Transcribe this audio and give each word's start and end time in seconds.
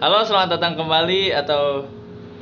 Halo, 0.00 0.24
selamat 0.24 0.56
datang 0.56 0.80
kembali 0.80 1.28
atau 1.36 1.84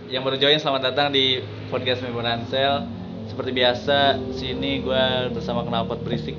yang 0.06 0.22
baru 0.22 0.38
join 0.38 0.62
selamat 0.62 0.94
datang 0.94 1.10
di 1.10 1.42
podcast 1.74 2.06
Member 2.06 2.22
Ansel. 2.22 2.86
Seperti 3.26 3.50
biasa, 3.50 4.14
sini 4.30 4.78
gue 4.78 5.34
bersama 5.34 5.66
knalpot 5.66 5.98
berisik. 6.06 6.38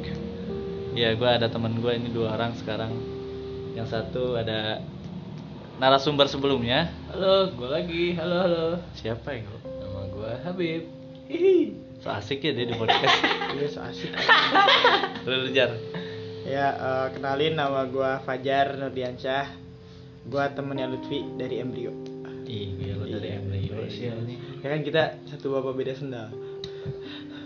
Ya, 0.96 1.12
gue 1.20 1.28
ada 1.28 1.52
teman 1.52 1.76
gue 1.84 1.92
ini 1.92 2.08
dua 2.08 2.40
orang 2.40 2.56
sekarang. 2.56 2.96
Yang 3.76 4.00
satu 4.00 4.40
ada 4.40 4.80
narasumber 5.76 6.32
sebelumnya. 6.32 6.88
Halo, 7.12 7.52
gue 7.52 7.68
lagi. 7.68 8.16
Halo, 8.16 8.36
halo. 8.40 8.66
Siapa 8.96 9.36
ya? 9.36 9.44
Glo? 9.44 9.60
Nama 9.60 10.02
gue 10.16 10.32
Habib. 10.48 10.84
Hihi, 11.28 11.76
so 12.00 12.16
asik 12.16 12.48
ya 12.48 12.56
dia 12.56 12.64
di 12.64 12.80
podcast. 12.80 13.20
Iya 13.60 13.68
so 13.68 13.84
asik. 13.84 14.16
Lu 15.28 15.52
ya 15.52 15.76
eh, 16.80 17.08
kenalin 17.12 17.60
nama 17.60 17.84
gua 17.92 18.24
Fajar 18.24 18.80
Nurdiansyah. 18.80 19.69
Gua 20.28 20.52
temennya 20.52 20.90
Lutfi 20.90 21.24
dari 21.40 21.64
Embrio. 21.64 21.94
Gila 22.50 22.94
lu 22.98 23.06
dari 23.14 23.30
Iya, 23.30 23.38
Embryo 23.40 23.86
iya. 23.94 24.14
Ya 24.60 24.68
kan 24.74 24.82
kita 24.82 25.04
satu 25.30 25.54
bapak 25.54 25.78
beda 25.78 25.94
sendal. 25.94 26.34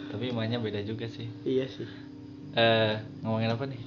Tapi 0.10 0.32
emangnya 0.32 0.64
beda 0.64 0.80
juga 0.88 1.12
sih. 1.12 1.28
Iya 1.44 1.68
sih. 1.68 1.90
Eh, 2.56 2.94
ngomongin 3.26 3.52
apa 3.52 3.66
nih? 3.68 3.82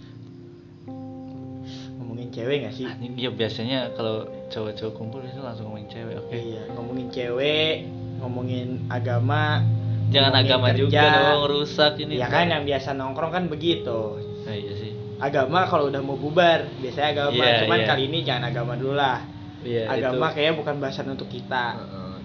Ngomongin 1.96 2.28
cewek 2.34 2.56
gak 2.68 2.74
sih? 2.74 2.84
Anjing, 2.84 3.14
iya 3.16 3.30
biasanya 3.32 3.94
kalau 3.94 4.26
cowok-cowok 4.52 4.92
kumpul 4.92 5.20
itu 5.24 5.40
langsung 5.40 5.70
ngomongin 5.70 5.88
cewek, 5.88 6.14
oke. 6.20 6.34
Iya, 6.36 6.62
ngomongin 6.74 7.08
cewek, 7.14 7.74
ngomongin 8.20 8.68
agama. 8.92 9.62
Jangan 10.10 10.30
ngomongin 10.34 10.50
agama 10.52 10.66
juga 10.76 11.00
kerja. 11.02 11.18
dong, 11.18 11.42
rusak 11.48 11.92
ini. 12.02 12.14
Ya 12.20 12.28
kan 12.28 12.46
yang 12.50 12.62
biasa 12.66 12.88
nongkrong 12.94 13.32
kan 13.32 13.44
begitu. 13.48 14.00
Nah, 14.46 14.54
iya. 14.54 14.75
Agama 15.16 15.64
kalau 15.64 15.88
udah 15.88 16.00
mau 16.04 16.16
bubar, 16.16 16.68
biasanya 16.78 17.08
agama. 17.16 17.40
Iya, 17.40 17.64
Cuman 17.64 17.78
iya. 17.80 17.86
kali 17.88 18.02
ini 18.08 18.18
jangan 18.20 18.44
agama 18.52 18.72
dulu 18.76 18.94
lah. 18.94 19.24
Iya, 19.64 19.82
agama 19.88 20.30
itu. 20.30 20.34
kayaknya 20.36 20.54
bukan 20.60 20.74
bahasan 20.78 21.06
untuk 21.10 21.28
kita. 21.32 21.66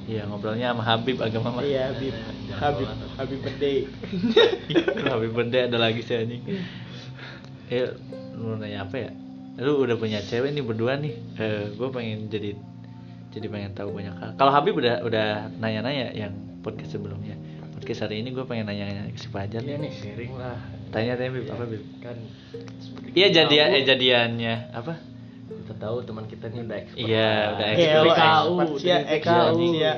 Iya, 0.09 0.27
ngobrolnya 0.27 0.75
sama 0.75 0.83
Habib 0.83 1.17
agama 1.23 1.55
mah. 1.55 1.61
Iya, 1.63 1.93
Habib. 1.93 2.13
Habib, 2.51 2.89
Habib 3.15 3.39
Bede. 3.39 3.73
Habib 5.11 5.31
benda 5.31 5.59
ada 5.71 5.77
lagi 5.79 6.03
sih 6.03 6.19
anjing. 6.19 6.43
Eh, 7.71 7.87
lu 8.35 8.59
nanya 8.59 8.83
apa 8.83 8.95
ya? 9.07 9.09
Lu 9.61 9.79
udah 9.87 9.95
punya 9.95 10.19
cewek 10.19 10.51
nih 10.51 10.63
berdua 10.65 10.99
nih. 10.99 11.15
Eh, 11.39 11.71
gue 11.71 11.87
pengen 11.95 12.27
jadi 12.27 12.59
jadi 13.31 13.47
pengen 13.47 13.71
tahu 13.71 13.95
banyak 13.95 14.11
hal. 14.19 14.29
Kalau 14.35 14.51
Habib 14.51 14.75
udah 14.75 14.99
udah 15.07 15.47
nanya-nanya 15.63 16.11
yang 16.11 16.35
podcast 16.59 16.99
sebelumnya. 16.99 17.39
Podcast 17.79 18.03
hari 18.03 18.19
ini 18.19 18.35
gue 18.35 18.43
pengen 18.43 18.67
nanya 18.67 19.07
ke 19.07 19.15
si 19.15 19.31
Fajar 19.31 19.63
Iya 19.63 19.79
nih. 19.79 19.87
nih, 19.87 19.91
sharing 19.95 20.33
lah. 20.35 20.59
Tanya 20.91 21.15
tanya 21.15 21.31
Bib, 21.31 21.43
Iya, 21.43 21.53
apa 21.55 21.63
Bib? 21.65 21.83
Kan 21.99 22.17
Iya 23.11 23.27
jadian 23.31 23.67
eh 23.71 23.83
jadiannya 23.83 24.55
apa? 24.71 24.93
Kita 25.47 25.73
tahu 25.77 26.03
teman 26.03 26.27
kita 26.27 26.47
ini 26.47 26.63
udah 26.63 26.77
expert. 26.77 26.99
Iya, 27.01 27.31
udah 27.49 27.65
Eh, 27.65 27.73
expert. 27.73 27.95
lo 27.95 28.03
PKU, 28.05 28.53
ya, 28.81 28.97
PKU. 29.01 29.51
sih 29.53 29.69
ya. 29.77 29.93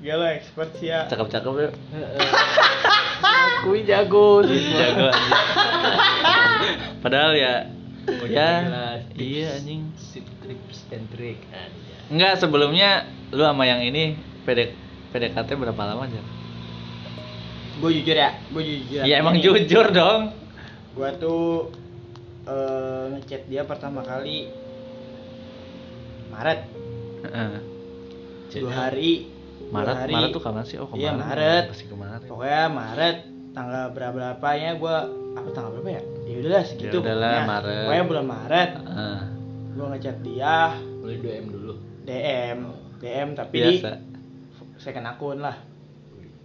Gila 0.00 0.26
expert 0.32 0.70
sih 0.74 0.88
ya. 0.88 1.00
Cakep-cakep 1.06 1.52
ya. 1.54 1.68
Kui 3.60 3.80
jago 3.84 4.40
sih. 4.42 4.60
Jago. 4.72 5.08
Padahal 7.00 7.32
ya 7.32 7.68
ya 8.26 8.48
iya 9.14 9.48
anjing. 9.54 9.92
Sip 9.94 10.24
tips 10.40 10.88
and 10.90 11.04
trick 11.10 11.36
aja. 11.50 11.96
Enggak 12.08 12.40
sebelumnya 12.40 13.04
lu 13.30 13.40
sama 13.40 13.64
yang 13.64 13.80
ini 13.80 14.16
PD, 14.44 14.72
PDKT 15.12 15.48
berapa 15.54 15.82
lama 15.84 16.04
aja? 16.04 16.20
Gue 17.80 17.90
jujur 17.94 18.12
ya, 18.14 18.30
gue 18.46 18.62
jujur. 18.62 19.02
Ya 19.02 19.14
emang 19.16 19.36
jujur 19.36 19.86
dong. 19.88 20.36
Gua 20.92 21.10
tuh 21.14 21.72
eh, 22.44 23.04
ngechat 23.10 23.46
dia 23.46 23.62
pertama 23.62 24.02
kali 24.02 24.50
Maret 26.28 26.60
Heeh. 27.22 27.50
dua 28.52 28.72
hari 28.72 29.12
dua 29.60 29.70
Maret 29.72 29.96
hari. 29.96 30.12
Maret 30.12 30.30
tuh 30.30 30.42
kapan 30.42 30.64
sih? 30.64 30.76
Oh 30.76 30.86
kemarin. 30.86 31.00
Iya, 31.00 31.12
Maret. 31.16 31.64
Masih 31.70 31.86
kemarin. 31.88 32.26
pokoknya 32.26 32.64
Maret 32.68 33.16
tanggal 33.50 33.84
berapa 33.90 34.12
berapanya 34.12 34.70
gue 34.74 34.96
apa 35.32 35.48
tanggal 35.50 35.70
berapa 35.74 35.90
ya 35.90 36.02
ya 36.24 36.34
udahlah 36.38 36.62
segitu 36.64 36.90
Ya 36.92 37.00
udahlah, 37.00 37.30
pokoknya. 37.30 37.46
Maret. 37.48 37.80
pokoknya 37.80 38.04
bulan 38.04 38.26
Maret 38.26 38.70
Heeh. 38.76 39.18
gue 39.70 39.86
ngechat 39.88 40.16
dia 40.20 40.58
Boleh 41.00 41.16
2M 41.18 41.44
dulu. 41.48 41.72
DM 42.02 42.58
DM 42.98 43.28
tapi 43.32 43.54
biasa. 43.56 43.90
di 43.94 44.02
second 44.76 45.06
akun 45.06 45.38
lah 45.38 45.56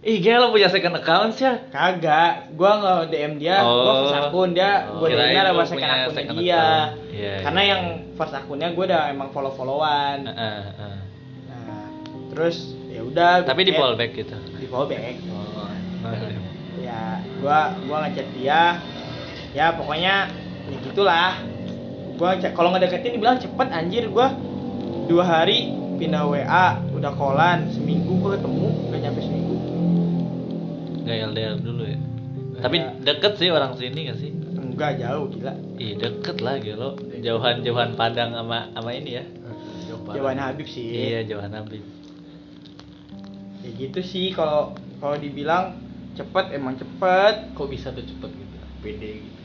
Ih, 0.06 0.22
gila 0.22 0.38
lo 0.38 0.46
punya 0.48 0.70
second 0.70 0.94
account 0.94 1.34
sih 1.34 1.42
ya? 1.42 1.66
kagak 1.66 2.54
gue 2.54 2.70
nggak 2.70 3.10
DM 3.10 3.32
dia 3.36 3.58
Oh. 3.58 4.06
first 4.06 4.14
akun 4.22 4.54
dia 4.54 4.86
Oh, 4.86 5.02
kirain 5.02 5.34
DM 5.34 5.42
lu 5.42 5.48
lewat 5.50 5.66
second 5.66 5.82
akunnya 5.90 6.14
second 6.14 6.36
dia 6.38 6.54
account. 6.54 6.90
Iya, 7.10 7.34
karena 7.42 7.60
iya. 7.60 7.70
yang 7.74 7.82
first 8.14 8.34
akunnya 8.34 8.68
gue 8.70 8.84
udah 8.86 9.02
emang 9.08 9.28
follow 9.28 9.50
followan 9.50 10.18
Heeh, 10.24 10.60
heeh. 10.70 10.96
nah 11.44 11.86
terus 12.30 12.56
ya 12.86 13.02
udah 13.02 13.30
gua 13.42 13.50
Tapi 13.50 13.60
di 13.60 13.72
fallback 13.72 14.10
gitu. 14.14 14.36
di 14.54 14.66
fallback 14.66 15.16
Oh. 15.26 15.74
ya 16.78 17.02
gua 17.36 17.58
gua 17.82 17.96
ngechat 18.06 18.28
dia 18.32 18.78
ya 19.52 19.74
pokoknya 19.74 20.30
ya 20.64 20.76
gitulah 20.82 21.34
gua 22.14 22.30
kalau 22.54 22.70
ngedeketin 22.70 23.10
dibilang 23.12 23.42
cepet 23.42 23.68
anjir 23.68 24.06
gua 24.06 24.30
dua 25.04 25.24
hari 25.24 25.66
pindah 25.98 26.22
WA 26.24 26.66
udah 26.94 27.10
kolan 27.12 27.66
seminggu 27.68 28.22
gua 28.22 28.38
ketemu 28.38 28.70
udah 28.86 28.98
nyampe 29.00 29.18
seminggu 29.20 29.45
Gak 31.06 31.16
LDR 31.32 31.54
dulu 31.62 31.82
ya. 31.86 31.98
Nggak. 31.98 32.62
Tapi 32.66 32.76
deket 33.06 33.32
sih 33.38 33.48
orang 33.54 33.72
sini 33.78 34.00
gak 34.10 34.18
sih? 34.18 34.30
enggak 34.76 34.92
jauh 35.00 35.26
gila. 35.32 35.52
Ih 35.80 35.96
deket 35.96 36.36
lah 36.44 36.60
lo 36.60 37.00
Jauhan-jauhan 37.00 37.96
Padang 37.96 38.36
sama 38.36 38.68
sama 38.76 38.90
ini 38.92 39.10
ya. 39.16 39.24
Jauhan 40.06 40.38
Habib 40.38 40.68
sih. 40.68 40.84
Iya 40.92 41.24
jauhan 41.24 41.56
Habib. 41.56 41.80
Ya 43.64 43.70
gitu 43.72 44.00
sih 44.04 44.36
kalau 44.36 44.76
kalau 45.00 45.16
dibilang 45.16 45.80
cepet 46.12 46.52
emang 46.52 46.76
cepet. 46.76 47.56
Kok 47.56 47.68
bisa 47.72 47.88
tuh 47.90 48.04
cepet 48.04 48.30
gitu? 48.36 48.56
Pede 48.84 49.10
gitu. 49.24 49.40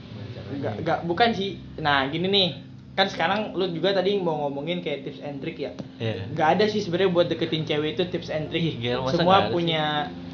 Enggak 0.51 0.73
enggak 0.83 0.99
bukan 1.07 1.29
sih. 1.31 1.63
Nah 1.79 2.11
gini 2.11 2.28
nih. 2.28 2.49
Kan 2.91 3.07
sekarang 3.07 3.55
lu 3.55 3.72
juga 3.72 3.95
tadi 3.95 4.19
mau 4.19 4.35
ngomongin 4.45 4.83
kayak 4.83 5.07
tips 5.07 5.23
and 5.23 5.39
trick 5.39 5.55
ya. 5.55 5.72
Iya. 5.95 6.28
Nggak 6.35 6.47
ada 6.59 6.66
sih 6.67 6.83
sebenarnya 6.83 7.09
buat 7.16 7.31
deketin 7.31 7.63
cewek 7.63 7.95
itu 7.95 8.03
tips 8.11 8.28
and 8.28 8.51
trick. 8.51 8.59
Ih, 8.59 8.75
gila, 8.83 9.07
nggak 9.07 9.16
semua 9.16 9.47
sih? 9.47 9.72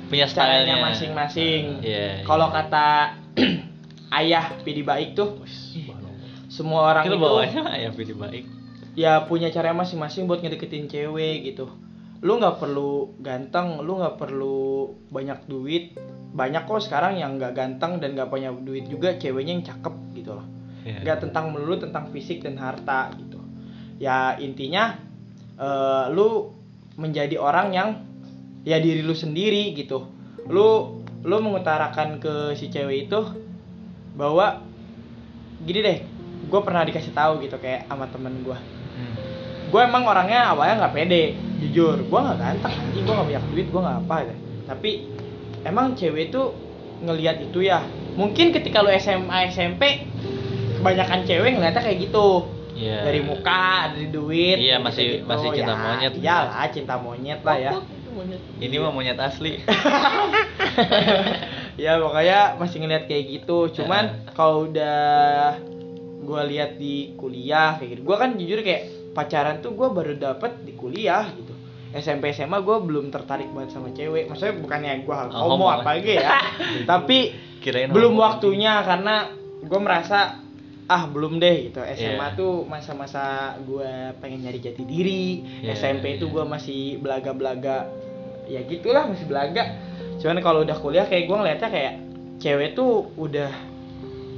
Punya 0.08 0.26
stylenya. 0.26 0.80
masing-masing. 0.82 1.84
Iya 1.84 2.24
kalau 2.24 2.48
kata 2.50 3.20
ayah 4.24 4.56
pidi 4.64 4.82
baik 4.82 5.14
tuh 5.14 5.44
semua 6.48 6.96
orang 6.96 7.04
Kita 7.06 7.16
itu 7.16 7.22
bawanya 7.22 7.64
ya 7.76 7.90
video 7.92 8.16
baik. 8.18 8.46
ya 8.98 9.28
punya 9.28 9.52
cara 9.54 9.76
masing-masing 9.76 10.26
buat 10.26 10.42
ngedeketin 10.42 10.88
cewek 10.90 11.54
gitu. 11.54 11.70
Lu 12.24 12.40
nggak 12.42 12.58
perlu 12.58 13.14
ganteng 13.22 13.84
lu 13.84 14.00
nggak 14.00 14.16
perlu 14.18 14.90
banyak 15.12 15.46
duit. 15.46 15.94
Banyak 16.34 16.66
kok 16.66 16.82
sekarang 16.82 17.20
yang 17.20 17.38
nggak 17.38 17.54
ganteng 17.54 18.00
dan 18.02 18.16
nggak 18.18 18.32
punya 18.32 18.50
duit 18.56 18.88
juga 18.90 19.14
ceweknya 19.20 19.54
yang 19.60 19.66
cakep 19.68 19.96
gitu 20.18 20.34
loh. 20.34 20.48
Iya. 20.88 21.04
nggak 21.04 21.20
tentang 21.28 21.52
melulu 21.52 21.84
tentang 21.84 22.08
fisik 22.16 22.48
dan 22.48 22.56
harta 22.56 23.12
gitu. 23.20 23.44
Ya 24.00 24.40
intinya 24.40 24.96
eh, 25.60 26.06
lu 26.16 26.56
menjadi 26.98 27.38
orang 27.38 27.76
yang 27.76 28.07
ya 28.68 28.78
diri 28.78 29.00
lu 29.00 29.16
sendiri 29.16 29.72
gitu 29.72 30.04
lu 30.46 31.00
lu 31.22 31.36
mengutarakan 31.40 32.20
ke 32.20 32.34
si 32.54 32.68
cewek 32.68 33.08
itu 33.08 33.20
bahwa 34.14 34.60
gini 35.62 35.80
deh 35.80 35.98
gue 36.44 36.60
pernah 36.62 36.84
dikasih 36.84 37.12
tahu 37.12 37.40
gitu 37.42 37.56
kayak 37.58 37.88
sama 37.88 38.08
temen 38.08 38.36
gue 38.42 38.58
Hmm. 38.98 39.14
gue 39.70 39.78
emang 39.80 40.04
orangnya 40.04 40.50
awalnya 40.50 40.82
nggak 40.82 40.94
pede 40.96 41.24
jujur 41.60 42.02
gue 42.02 42.20
nggak 42.20 42.34
ganteng 42.36 42.74
anjing 42.74 43.04
gue 43.04 43.14
nggak 43.14 43.28
banyak 43.30 43.46
duit 43.48 43.68
gue 43.68 43.78
nggak 43.80 43.98
apa 44.02 44.16
gitu 44.20 44.36
tapi 44.66 44.90
emang 45.62 45.94
cewek 45.94 46.24
itu 46.28 46.42
ngelihat 47.00 47.38
itu 47.40 47.60
ya 47.62 47.86
mungkin 48.14 48.50
ketika 48.50 48.82
lu 48.82 48.90
SMA 48.92 49.38
SMP 49.48 50.10
kebanyakan 50.76 51.22
cewek 51.24 51.52
ngeliatnya 51.54 51.80
kayak 51.80 52.00
gitu 52.04 52.30
Iya. 52.74 53.06
dari 53.06 53.22
muka 53.22 53.66
dari 53.90 54.08
duit 54.08 54.54
Iya, 54.56 54.78
kayak 54.78 54.82
masih- 54.84 55.10
gitu. 55.16 55.26
masih 55.26 55.50
cinta 55.52 55.66
Ya, 55.68 55.78
monyet. 55.80 56.14
iyalah 56.16 56.68
cinta 56.68 56.94
monyet 56.96 57.40
lah 57.42 57.58
ya 57.60 57.72
Ini 58.58 58.76
mah 58.78 58.90
monyet 58.90 59.18
asli. 59.18 59.58
Ya 61.78 62.02
pokoknya 62.02 62.58
masih 62.58 62.82
ngeliat 62.82 63.06
kayak 63.06 63.24
gitu. 63.32 63.70
Cuman 63.72 64.26
kalau 64.34 64.66
udah 64.66 65.62
gue 66.20 66.42
lihat 66.50 66.76
di 66.76 67.14
kuliah 67.14 67.78
kayak 67.78 67.90
gitu. 67.94 68.02
Gue 68.02 68.18
kan 68.18 68.34
jujur 68.34 68.60
kayak 68.60 68.84
pacaran 69.14 69.62
tuh 69.62 69.74
gue 69.74 69.86
baru 69.88 70.18
dapet 70.18 70.66
di 70.66 70.74
kuliah 70.74 71.30
gitu. 71.30 71.54
SMP 71.94 72.34
SMA 72.34 72.60
gue 72.60 72.78
belum 72.82 73.14
tertarik 73.14 73.54
banget 73.54 73.78
sama 73.78 73.94
cewek. 73.94 74.26
Maksudnya 74.26 74.58
bukannya 74.58 75.06
gue 75.06 75.16
Oh, 75.32 75.54
homo 75.54 75.70
apa 75.70 76.02
gitu 76.02 76.18
ya. 76.18 76.42
Tapi 76.90 77.18
Kirain 77.62 77.94
belum 77.94 78.18
homo. 78.18 78.26
waktunya 78.26 78.82
karena 78.82 79.30
gue 79.60 79.80
merasa 79.80 80.42
ah 80.88 81.04
belum 81.06 81.38
deh 81.38 81.70
gitu. 81.70 81.80
SMA 81.94 82.26
Iya. 82.26 82.36
tuh 82.36 82.66
masa-masa 82.66 83.54
gue 83.62 83.92
pengen 84.18 84.42
nyari 84.42 84.58
jati 84.58 84.82
diri. 84.82 85.46
Iya, 85.62 85.78
SMP 85.78 86.10
iya. 86.10 86.16
itu 86.18 86.26
gue 86.26 86.42
masih 86.42 86.98
belaga-belaga 86.98 87.86
ya 88.48 88.64
gitulah 88.64 89.06
masih 89.06 89.26
belaga 89.26 89.64
cuman 90.18 90.40
kalau 90.40 90.60
udah 90.62 90.76
kuliah 90.76 91.04
kayak 91.04 91.26
gue 91.26 91.36
ngeliatnya 91.36 91.70
kayak 91.70 91.94
cewek 92.38 92.74
tuh 92.74 93.12
udah 93.16 93.52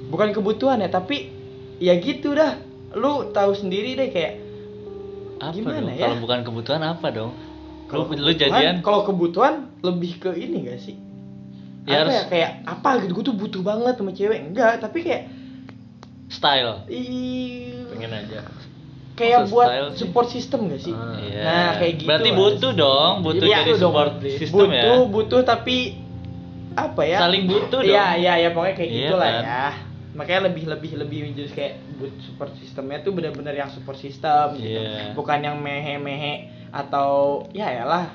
bukan 0.08 0.32
kebutuhan 0.32 0.78
ya 0.78 0.90
tapi 0.90 1.30
ya 1.78 1.96
gitu 1.96 2.34
dah 2.34 2.58
lu 2.92 3.30
tahu 3.30 3.54
sendiri 3.54 3.94
deh 3.94 4.10
kayak 4.10 4.34
apa 5.40 5.56
Gimana 5.56 5.88
dong? 5.88 5.96
ya? 5.96 6.04
Kalau 6.04 6.18
bukan 6.20 6.40
kebutuhan 6.44 6.82
apa 6.84 7.08
dong? 7.10 7.32
Lu 7.32 7.88
Kalau 7.88 8.04
lu 8.12 8.32
jadian 8.34 8.82
kalau 8.82 9.02
kebutuhan 9.04 9.72
lebih 9.80 10.20
ke 10.20 10.36
ini 10.36 10.68
gak 10.68 10.80
sih 10.80 10.98
Ya, 11.86 12.04
apa 12.04 12.12
harus- 12.12 12.14
ya 12.14 12.24
kayak 12.28 12.52
apa 12.68 12.90
gitu 13.02 13.12
gue 13.14 13.26
tuh 13.26 13.36
butuh 13.36 13.62
banget 13.62 13.94
sama 13.96 14.12
cewek 14.12 14.40
enggak 14.44 14.78
tapi 14.78 15.00
kayak 15.00 15.24
style. 16.28 16.86
ih, 16.86 17.88
pengen 17.88 18.12
aja 18.12 18.46
kayak 19.20 19.40
buat 19.48 19.68
style 19.68 19.90
sih. 19.90 19.98
support 20.00 20.28
system 20.28 20.60
gak 20.68 20.82
sih 20.82 20.92
Ah. 20.92 21.20
Iya. 21.20 21.42
Nah, 21.42 21.70
kayak 21.76 21.94
gitu 21.98 22.08
Berarti 22.08 22.30
lah. 22.30 22.38
butuh 22.38 22.72
dong, 22.74 23.14
butuh 23.22 23.46
Iya, 23.46 23.58
jadi 23.58 23.72
dong, 23.72 23.82
support 23.82 24.12
berarti. 24.16 24.30
system 24.34 24.56
butuh 24.66 24.72
ya. 24.98 25.10
butuh 25.10 25.42
tapi 25.44 25.78
apa 26.72 27.02
ya 27.04 27.18
Saling 27.20 27.44
butuh 27.46 27.82
dong. 27.82 27.92
iya 27.92 28.06
iya 28.16 28.34
ya 28.38 28.50
pokoknya 28.50 28.76
kayak 28.76 28.90
Iya 28.90 29.00
gitulah 29.04 29.30
kan? 29.30 29.44
ya 29.44 29.66
makanya 30.12 30.42
lebih 30.46 30.64
lebih 30.68 30.92
lebih 30.98 31.20
menjadi 31.24 31.50
kayak 31.50 31.74
but 31.96 32.12
support 32.20 32.52
sistemnya 32.56 33.00
tuh 33.00 33.12
benar-benar 33.12 33.54
yang 33.54 33.68
support 33.68 33.96
system 33.96 34.56
gitu 34.56 34.80
Iya. 34.80 35.14
bukan 35.14 35.40
yang 35.40 35.56
mehe 35.56 35.96
mehe 35.96 36.34
atau 36.70 37.44
ya 37.50 37.84
lah 37.84 38.10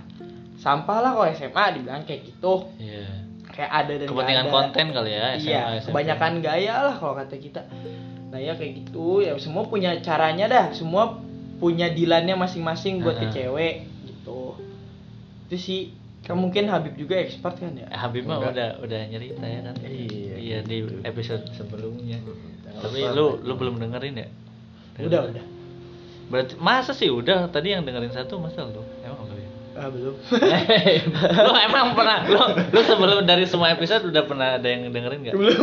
sampah 0.57 0.99
lah 0.99 1.11
kalau 1.13 1.29
SMA 1.29 1.65
dibilang 1.73 2.03
kayak 2.03 2.25
gitu 2.27 2.67
Iya. 2.77 3.05
kayak 3.47 3.71
ada 3.73 3.93
dan 3.95 4.07
Kepentingan 4.07 4.43
ada. 4.43 4.53
konten 4.53 4.87
kali 4.91 5.11
ya 5.13 5.27
SMA, 5.35 5.47
iya 5.47 5.63
SMP. 5.77 5.89
kebanyakan 5.89 6.33
gaya 6.41 6.75
lah 6.83 6.95
kalau 6.95 7.15
kata 7.15 7.35
kita 7.37 7.61
nah 8.35 8.43
ya 8.43 8.59
kayak 8.59 8.83
gitu 8.83 9.23
ya 9.23 9.39
semua 9.39 9.63
punya 9.71 9.95
caranya 10.03 10.51
dah 10.51 10.67
semua 10.75 11.23
punya 11.63 11.87
dilannya 11.87 12.35
masing-masing 12.35 12.99
buat 12.99 13.15
ke 13.15 13.31
Heeh. 13.31 13.35
cewek 13.47 13.75
gitu 14.11 14.59
itu 15.47 15.55
sih 15.55 15.81
kan 16.27 16.35
mungkin 16.41 16.67
Habib 16.67 16.99
juga 16.99 17.21
expert 17.23 17.63
kan 17.63 17.79
ya 17.79 17.87
Eh, 17.87 18.01
Habib 18.01 18.27
mah 18.27 18.43
udah 18.43 18.81
udah 18.81 19.01
nyerita 19.13 19.45
ya 19.45 19.61
kan. 19.61 19.77
Iya. 19.85 20.35
Iya 20.41 20.59
di 20.65 21.05
episode 21.05 21.45
sebelumnya. 21.53 22.17
Tapi 22.81 23.05
lu 23.13 23.45
lu 23.45 23.55
belum 23.61 23.77
dengerin 23.77 24.25
ya? 24.25 24.29
udah 25.05 25.21
udah 25.31 25.45
Berarti 26.33 26.57
masa 26.57 26.97
sih 26.97 27.13
udah 27.13 27.53
tadi 27.53 27.77
yang 27.77 27.85
dengerin 27.85 28.09
satu 28.17 28.41
masa 28.41 28.65
lu? 28.65 28.81
Emang? 29.05 29.29
Ah 29.75 29.91
belum 29.91 30.15
lu 31.47 31.53
emang 31.59 31.99
pernah 31.99 32.23
lu 32.31 32.43
lu 32.71 32.81
sebelum 32.87 33.27
dari 33.27 33.43
semua 33.43 33.75
episode 33.75 34.07
udah 34.07 34.23
pernah 34.23 34.49
ada 34.55 34.69
yang 34.71 34.87
dengerin 34.87 35.21
nggak? 35.27 35.35
belum 35.35 35.59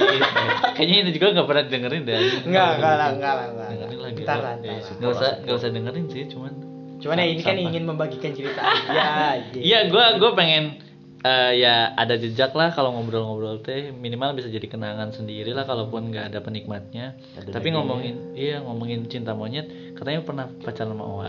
Kayaknya 0.76 0.96
ini 1.04 1.10
juga 1.16 1.26
nggak 1.32 1.48
pernah 1.48 1.64
dengerin 1.64 2.02
deh. 2.04 2.16
enggak 2.44 2.68
enggak 2.76 2.94
lah 2.96 3.08
enggak 3.16 3.32
lah 3.32 3.46
enggak 3.48 3.68
Dengerin 3.72 4.00
lagi. 4.00 4.20
Ntar 4.24 4.36
lu. 4.36 4.44
lah, 4.44 4.52
ntar 4.56 4.72
lah. 4.72 4.92
Nggak 4.96 5.10
usah 5.16 5.30
nggak 5.40 5.56
usah 5.56 5.68
dengerin 5.72 6.04
sih, 6.08 6.22
cuman. 6.28 6.52
cuman 7.00 7.16
ya 7.16 7.26
ini 7.32 7.40
kan 7.40 7.56
ingin 7.56 7.84
membagikan 7.88 8.30
cerita 8.36 8.60
aja 8.60 9.40
Iya, 9.56 9.88
gua 9.88 10.20
gua 10.20 10.36
pengen 10.36 10.76
eh, 11.20 11.52
ya 11.56 11.96
ada 11.96 12.16
jejak 12.16 12.52
lah 12.52 12.72
kalau 12.72 12.92
ngobrol-ngobrol 12.92 13.60
teh 13.60 13.88
minimal 13.88 14.36
bisa 14.36 14.52
jadi 14.52 14.68
kenangan 14.68 15.12
sendiri 15.12 15.56
lah 15.56 15.64
kalaupun 15.64 16.12
nggak 16.12 16.32
ada 16.32 16.44
penikmatnya. 16.44 17.16
Ada 17.40 17.56
Tapi 17.56 17.72
ngomongin 17.72 18.36
iya 18.36 18.60
ngomongin 18.60 19.08
cinta 19.08 19.32
monyet 19.32 19.96
katanya 19.96 20.20
pernah 20.24 20.46
pacaran 20.60 20.92
sama 20.92 21.04
Owa. 21.04 21.28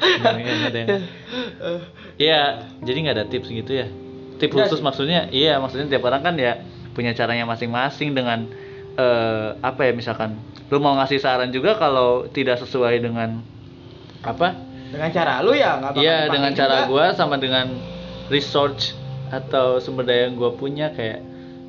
Nggak 0.00 0.32
ada 0.66 0.78
yang- 0.78 1.06
Iya, 2.16 2.42
jadi 2.80 2.98
nggak 3.00 3.16
ada 3.16 3.26
tips 3.26 3.48
gitu 3.48 3.72
ya. 3.74 3.86
Tips 4.36 4.54
khusus 4.54 4.78
sih. 4.78 4.84
maksudnya, 4.84 5.28
iya 5.30 5.56
maksudnya 5.56 5.86
tiap 5.86 6.02
orang 6.02 6.20
kan 6.22 6.34
ya 6.34 6.60
punya 6.90 7.12
caranya 7.12 7.44
masing-masing 7.44 8.12
dengan 8.12 8.48
eh, 8.92 9.48
apa 9.56 9.80
ya 9.82 9.92
misalkan 9.92 10.36
lu 10.68 10.78
mau 10.78 10.92
ngasih 10.94 11.16
saran 11.16 11.48
juga 11.48 11.74
kalau 11.74 12.26
tidak 12.26 12.58
sesuai 12.58 12.98
dengan 12.98 13.40
apa? 14.20 14.52
dengan 14.90 15.08
cara 15.08 15.38
lu 15.38 15.54
ya 15.54 15.78
nggak 15.78 15.94
Iya 15.94 16.26
dengan 16.26 16.50
cara 16.52 16.84
juga. 16.84 16.90
gua 16.90 17.04
sama 17.14 17.36
dengan 17.36 17.70
research 18.26 18.92
atau 19.30 19.78
sumber 19.78 20.02
daya 20.02 20.26
yang 20.26 20.34
gua 20.34 20.50
punya 20.50 20.90
kayak 20.90 21.22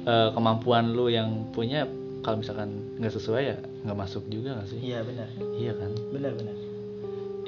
eh, 0.04 0.30
kemampuan 0.32 0.90
lu 0.90 1.08
yang 1.08 1.46
punya 1.52 1.86
kalau 2.22 2.42
misalkan 2.42 2.70
nggak 2.98 3.14
sesuai 3.14 3.44
ya 3.46 3.56
nggak 3.86 3.98
masuk 3.98 4.26
juga 4.28 4.58
nggak 4.58 4.68
sih? 4.68 4.80
iya 4.82 5.00
benar 5.02 5.28
Iya 5.54 5.74
kan? 5.76 5.92
benar 6.10 6.32
benar 6.34 6.56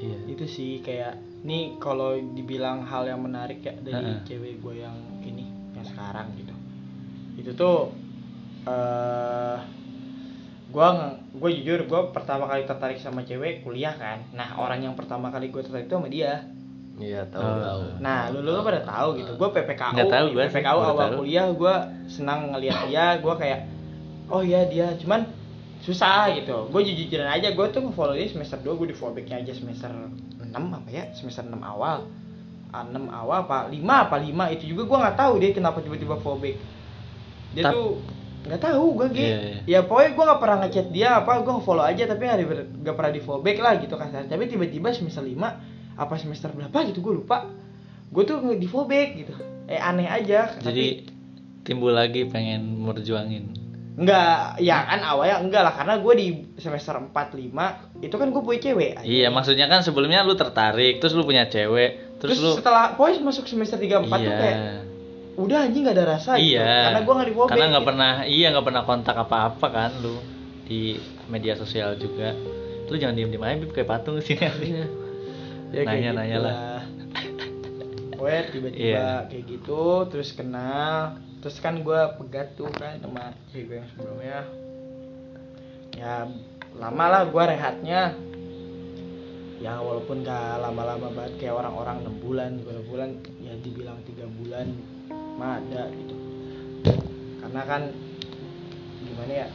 Iya. 0.03 0.17
itu 0.29 0.45
sih 0.45 0.71
kayak 0.79 1.15
nih 1.41 1.77
kalau 1.77 2.11
dibilang 2.15 2.83
hal 2.83 3.03
yang 3.05 3.19
menarik 3.19 3.59
ya 3.59 3.71
dari 3.77 4.03
Heeh. 4.11 4.23
cewek 4.23 4.59
gue 4.59 4.75
yang 4.77 4.95
ini 5.21 5.47
yang 5.71 5.83
sekarang 5.83 6.27
gitu 6.33 6.51
itu 7.35 7.51
tuh 7.53 7.91
eh 8.63 9.57
gue 10.69 10.88
gue 11.33 11.50
jujur 11.53 11.79
gue 11.83 12.01
pertama 12.09 12.47
kali 12.47 12.63
tertarik 12.63 12.97
sama 12.97 13.21
cewek 13.21 13.61
kuliah 13.61 13.94
kan 13.94 14.25
nah 14.31 14.57
orang 14.57 14.81
yang 14.81 14.94
pertama 14.94 15.29
kali 15.29 15.47
gue 15.47 15.61
tertarik 15.61 15.85
itu 15.85 15.94
sama 15.94 16.09
dia 16.09 16.47
iya 16.95 17.21
tahu 17.25 17.41
Oh. 17.41 17.57
tahu 17.59 17.81
nah 18.00 18.29
lu 18.29 18.41
lu 18.41 18.59
pada 18.59 18.81
tahu 18.81 19.17
gitu 19.17 19.31
gue 19.33 19.50
PPKU 19.51 19.94
Nggak 19.94 20.09
tahu 20.09 20.25
sih, 20.27 20.38
PPKU 20.39 20.79
awal 20.79 20.94
tahu. 21.07 21.17
kuliah 21.19 21.45
gue 21.47 21.75
senang 22.07 22.50
ngeliat 22.50 22.77
dia 22.85 23.05
gue 23.17 23.33
kayak 23.33 23.59
oh 24.27 24.41
iya 24.41 24.65
dia 24.65 24.94
cuman 24.95 25.25
susah 25.83 26.31
gitu. 26.31 26.71
Gue 26.71 26.81
jujur-jujuran 26.88 27.27
aja 27.27 27.51
gue 27.51 27.65
tuh 27.69 27.83
nge-follow 27.83 28.15
dia 28.15 28.31
semester 28.31 28.56
2 28.56 28.80
gue 28.80 28.88
di 28.89 28.95
follow 28.95 29.13
backnya 29.13 29.44
aja 29.44 29.51
semester 29.51 29.91
6 30.39 30.47
apa 30.56 30.89
ya? 30.89 31.12
Semester 31.12 31.44
6 31.44 31.59
awal. 31.59 32.07
Ah, 32.71 32.88
6 32.88 32.95
awal 33.12 33.38
apa 33.45 33.68
5 33.68 33.83
apa 33.83 34.15
5 34.18 34.56
itu 34.56 34.63
juga 34.71 34.88
gue 34.88 34.97
nggak 35.03 35.18
tahu 35.19 35.33
dia 35.44 35.51
kenapa 35.51 35.83
tiba-tiba 35.83 36.15
follow 36.24 36.39
back. 36.39 36.56
Dia 37.51 37.63
Tap- 37.68 37.75
tuh 37.75 38.00
nggak 38.44 38.59
tahu 38.59 38.85
gue 39.00 39.07
gitu 39.15 39.24
Iya, 39.24 39.39
iya. 39.39 39.59
ya 39.63 39.80
pokoknya 39.88 40.12
gue 40.19 40.24
nggak 40.27 40.41
pernah 40.44 40.57
ngechat 40.68 40.88
dia 40.91 41.09
apa 41.24 41.31
gue 41.39 41.53
nge-follow 41.56 41.80
aja 41.88 42.03
tapi 42.12 42.24
nggak 42.27 42.95
pernah 43.00 43.12
di 43.15 43.21
follow 43.24 43.39
back 43.39 43.56
lah 43.63 43.79
gitu 43.79 43.95
kasar 43.95 44.27
tapi 44.27 44.51
tiba-tiba 44.51 44.91
semester 44.91 45.24
5 45.24 45.31
apa 45.95 46.13
semester 46.19 46.51
berapa 46.51 46.77
gitu 46.88 47.00
gue 47.03 47.24
lupa. 47.24 47.47
Gue 48.12 48.24
tuh 48.24 48.39
di 48.56 48.68
follow 48.68 48.88
back 48.88 49.09
gitu. 49.19 49.33
Eh 49.68 49.79
aneh 49.79 50.07
aja 50.07 50.59
Jadi 50.59 51.07
timbul 51.63 51.91
lagi 51.95 52.27
pengen 52.27 52.83
merjuangin. 52.83 53.62
Enggak, 53.94 54.57
ya 54.57 54.90
kan 54.90 55.00
awalnya 55.06 55.38
enggak 55.38 55.62
lah 55.62 55.74
karena 55.78 55.94
gue 56.01 56.13
di 56.18 56.28
semester 56.57 56.98
4 56.98 57.13
5 57.13 58.01
itu 58.01 58.16
kan 58.18 58.28
gue 58.34 58.42
punya 58.42 58.60
cewek. 58.60 58.92
aja. 58.98 59.06
Iya, 59.06 59.28
maksudnya 59.30 59.69
kan 59.69 59.86
sebelumnya 59.86 60.25
lu 60.25 60.34
tertarik, 60.34 60.98
terus 60.98 61.13
lu 61.13 61.22
punya 61.22 61.45
cewek, 61.45 62.18
terus, 62.18 62.42
Terus, 62.42 62.42
lu 62.42 62.51
setelah 62.57 62.98
pokoknya 62.98 63.22
masuk 63.22 63.45
semester 63.45 63.78
3 63.78 64.01
4 64.01 64.10
tuh 64.10 64.18
iya. 64.25 64.38
kayak 64.42 64.57
udah 65.34 65.57
anjing 65.66 65.81
nggak 65.86 65.98
ada 65.98 66.06
rasa 66.18 66.38
gitu. 66.42 66.57
iya. 66.57 66.90
Karena 66.90 67.01
gue 67.06 67.13
nggak 67.13 67.28
di 67.30 67.34
Karena 67.38 67.66
nggak 67.69 67.84
gitu. 67.86 67.90
pernah 67.94 68.12
iya 68.25 68.48
nggak 68.54 68.66
pernah 68.66 68.84
kontak 68.86 69.16
apa-apa 69.18 69.68
kan 69.69 69.92
lu 70.01 70.18
di 70.66 70.98
media 71.30 71.54
sosial 71.54 71.94
juga. 72.01 72.34
Lu 72.89 72.96
jangan 72.98 73.13
diem-diem 73.13 73.42
aja 73.46 73.56
Bib, 73.62 73.72
kayak 73.78 73.89
patung 73.89 74.18
sini. 74.22 74.42
Ya, 75.74 75.89
Nanya-nanya 75.89 76.38
gitu 76.38 76.46
lah. 76.46 76.81
Pokoknya 78.13 78.42
tiba-tiba 78.54 78.86
Iya. 78.94 79.10
kayak 79.25 79.44
gitu 79.50 79.81
terus 80.13 80.30
kenal 80.38 81.18
terus 81.44 81.60
kan 81.60 81.84
gue 81.84 82.01
pegat 82.24 82.56
tuh 82.56 82.72
kan 82.72 83.04
sama 83.04 83.36
cewek 83.51 83.68
gue 83.68 83.78
yang 83.84 83.90
sebelumnya. 83.92 84.40
Ya 85.92 86.24
lama 86.80 87.06
lah 87.12 87.22
gue 87.27 87.44
rehatnya. 87.44 88.15
Ya 89.60 89.75
walaupun 89.84 90.24
gak 90.24 90.63
lama-lama 90.63 91.12
banget 91.12 91.44
kayak 91.44 91.60
orang-orang 91.60 92.00
6 92.08 92.24
bulan 92.24 92.51
3 92.63 92.88
bulan 92.88 93.10
ya 93.44 93.53
dibilang 93.60 94.00
tiga 94.08 94.24
bulan 94.39 94.72
mah 95.36 95.60
ada 95.60 95.91
gitu. 95.91 96.15
Karena 97.44 97.62
kan 97.67 97.91
gimana 99.03 99.34
ya 99.44 99.48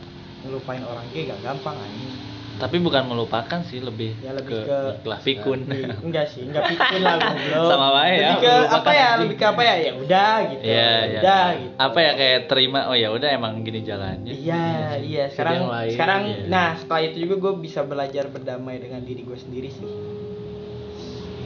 ngelupain 0.45 0.85
orang 0.85 1.09
kayak 1.17 1.33
gak 1.33 1.41
gampang 1.41 1.77
anjing 1.81 2.38
Tapi 2.59 2.83
bukan 2.83 3.07
melupakan 3.07 3.63
sih, 3.63 3.79
lebih, 3.79 4.19
Ya, 4.19 4.35
lebih 4.35 4.67
ke, 4.67 4.99
ke- 5.07 5.23
pikun. 5.23 5.63
Iya, 5.71 5.95
enggak 6.03 6.27
sih 6.27 6.43
enggak 6.43 6.67
pikir 6.67 6.99
lah 7.01 7.15
goblok 7.23 7.71
Sama 7.71 7.89
wae 7.95 8.15
ya, 8.19 8.35
lebih 8.35 8.39
ke 8.43 8.55
apa 8.69 8.91
ya 8.91 9.09
lebih 9.15 9.37
ke 9.39 9.47
apa 9.47 9.63
ya 9.63 9.75
ya 9.79 9.93
udah 9.95 10.33
gitu 10.45 10.63
Iya, 10.63 10.75
ya 10.75 10.91
iya. 11.07 11.21
udah 11.23 11.45
gitu 11.55 11.75
Apa 11.79 11.99
ya 12.03 12.13
kayak 12.13 12.41
terima, 12.47 12.81
oh 12.85 12.97
ya 12.97 13.09
udah 13.09 13.29
emang 13.31 13.63
gini 13.63 13.81
jalannya. 13.81 14.33
Iya, 14.35 14.67
iya. 14.99 15.25
Sekarang, 15.31 15.71
lain, 15.71 15.93
sekarang, 15.95 16.23
iya. 16.27 16.45
nah 16.47 16.69
setelah 16.75 17.03
itu 17.05 17.17
juga 17.23 17.35
gue 17.39 17.53
bisa 17.59 17.81
belajar 17.83 18.27
berdamai 18.27 18.77
dengan 18.77 19.01
diri 19.01 19.23
gue 19.23 19.39
sendiri 19.39 19.71
sih. 19.71 19.87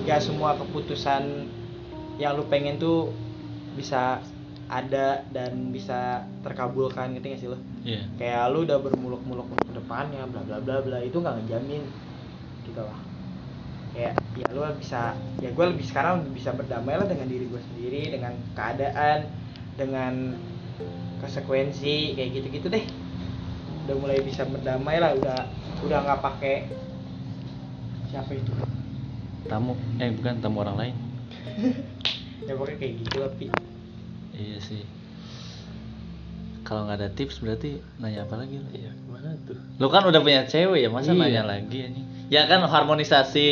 Gak 0.02 0.18
semua 0.18 0.56
keputusan 0.56 1.46
yang 2.16 2.34
lu 2.34 2.48
pengen 2.48 2.76
tuh 2.76 3.12
bisa 3.72 4.24
ada 4.72 5.20
dan 5.36 5.68
bisa 5.68 6.24
terkabulkan 6.40 7.12
gitu 7.12 7.28
gak 7.28 7.40
sih 7.44 7.48
lo? 7.52 7.58
Iya. 7.84 8.08
Kayak 8.16 8.56
lu 8.56 8.64
udah 8.64 8.78
bermuluk-muluk 8.80 9.46
ke 9.68 9.72
depannya, 9.76 10.24
bla 10.24 10.40
bla 10.48 10.58
bla 10.64 10.80
bla 10.80 10.98
itu 11.04 11.20
nggak 11.20 11.44
ngejamin 11.44 11.84
gitu 12.64 12.80
lah. 12.80 12.96
Kayak 13.92 14.16
ya 14.32 14.48
lu 14.56 14.64
bisa, 14.80 15.12
ya 15.44 15.52
gue 15.52 15.64
lebih 15.68 15.84
sekarang 15.84 16.24
bisa 16.32 16.56
berdamai 16.56 16.96
lah 16.96 17.04
dengan 17.04 17.28
diri 17.28 17.44
gue 17.44 17.60
sendiri, 17.60 18.16
dengan 18.16 18.32
keadaan, 18.56 19.28
dengan 19.76 20.32
konsekuensi 21.22 22.18
kayak 22.18 22.30
gitu-gitu 22.34 22.66
deh 22.66 22.84
udah 23.86 23.96
mulai 23.98 24.18
bisa 24.22 24.42
berdamai 24.46 24.98
lah 24.98 25.14
udah 25.14 25.38
udah 25.86 25.98
nggak 26.02 26.20
pakai 26.22 26.56
siapa 28.10 28.34
itu 28.34 28.52
Tamu, 29.42 29.74
eh 29.98 30.08
bukan 30.14 30.38
tamu 30.38 30.62
orang 30.62 30.76
lain. 30.78 30.94
ya 32.46 32.54
pokoknya 32.54 32.78
kayak 32.78 32.94
gitu 33.04 33.16
lah 33.20 33.30
Pi. 33.36 33.50
Iya 34.42 34.58
sih. 34.58 34.82
Kalau 36.62 36.86
nggak 36.86 36.98
ada 36.98 37.10
tips 37.10 37.38
berarti 37.38 37.78
nanya 37.98 38.22
apa 38.22 38.38
lagi 38.38 38.54
iya 38.72 38.90
gimana 38.92 39.34
tuh 39.44 39.58
Lu 39.76 39.86
kan 39.86 40.02
udah 40.02 40.18
punya 40.18 40.42
cewek 40.44 40.78
ya, 40.80 40.88
masa 40.88 41.10
Iya. 41.10 41.18
nanya 41.20 41.42
lagi 41.44 41.78
anjing? 41.80 42.06
Ya 42.26 42.46
kan 42.46 42.62
harmonisasi 42.62 43.46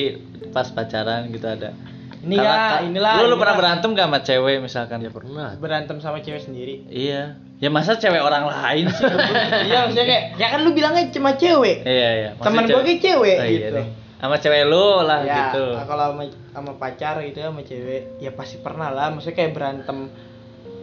pas 0.48 0.66
pacaran 0.68 1.28
gitu 1.28 1.44
ada. 1.44 1.74
ini 2.20 2.36
ya 2.36 2.80
inilah 2.82 3.16
Lu, 3.16 3.22
lu 3.22 3.26
inilah. 3.26 3.38
pernah 3.38 3.54
berantem 3.56 3.90
gak 3.90 4.04
sama 4.04 4.18
cewek 4.20 4.56
misalkan? 4.58 4.98
ya 5.00 5.08
pernah 5.08 5.56
berantem 5.56 5.96
sama 5.98 6.20
cewek 6.20 6.42
sendiri 6.42 6.84
Iya. 6.86 7.34
Ya 7.56 7.68
masa 7.68 7.92
cewek 7.94 8.20
orang 8.20 8.44
lain 8.46 8.88
sih? 8.88 9.04
iya 9.68 9.84
maksudnya 9.84 10.06
kayak 10.06 10.24
ya 10.36 10.46
kan 10.48 10.60
lu 10.60 10.70
bilangnya 10.70 11.08
cuma 11.10 11.30
cewek 11.34 11.80
iya 11.82 12.08
iya. 12.14 12.30
Temen 12.36 12.64
gue 12.64 12.76
kayak 12.78 13.00
cewek 13.00 13.36
Oh, 13.36 13.46
iya 13.46 13.56
gitu 13.58 13.68
deh. 13.74 13.86
Sama 14.16 14.36
cewek 14.36 14.62
lu 14.64 14.86
lah 15.00 15.20
ya 15.22 15.36
gitu. 15.48 15.64
kalau 15.82 16.06
sama, 16.12 16.22
sama 16.52 16.72
pacar 16.76 17.14
gitu 17.20 17.38
ya 17.38 17.48
sama 17.48 17.62
cewek 17.62 18.02
ya 18.16 18.30
pasti 18.30 18.56
pernah 18.58 18.88
lah 18.88 19.08
maksudnya 19.08 19.34
kayak 19.34 19.52
berantem 19.52 19.98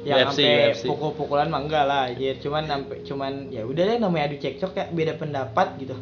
yang 0.08 0.32
sampai 0.32 0.72
pukul-pukulan 0.88 1.52
mah 1.52 1.62
enggak 1.68 1.84
lah 1.84 2.02
anjir. 2.08 2.40
Cuman 2.40 2.64
sampai 2.64 3.04
cuman 3.04 3.52
ya 3.52 3.68
udah 3.68 3.84
deh 3.84 3.98
namanya 4.00 4.32
adu 4.32 4.38
cekcok 4.40 4.72
kayak 4.72 4.90
beda 4.96 5.14
pendapat 5.20 5.68
gitu. 5.84 5.96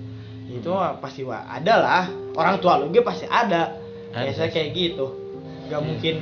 Ya 0.45 0.62
itu 0.62 0.71
pasti 1.01 1.21
wah 1.25 1.41
ada 1.50 1.74
lah. 1.81 2.03
Orang 2.38 2.62
tua 2.62 2.77
lu 2.77 2.93
juga 2.93 3.09
pasti 3.09 3.25
ada. 3.25 3.74
Biasa 4.13 4.53
kayak 4.53 4.69
gitu. 4.77 5.05
Nggak 5.65 5.81
mungkin 5.81 6.15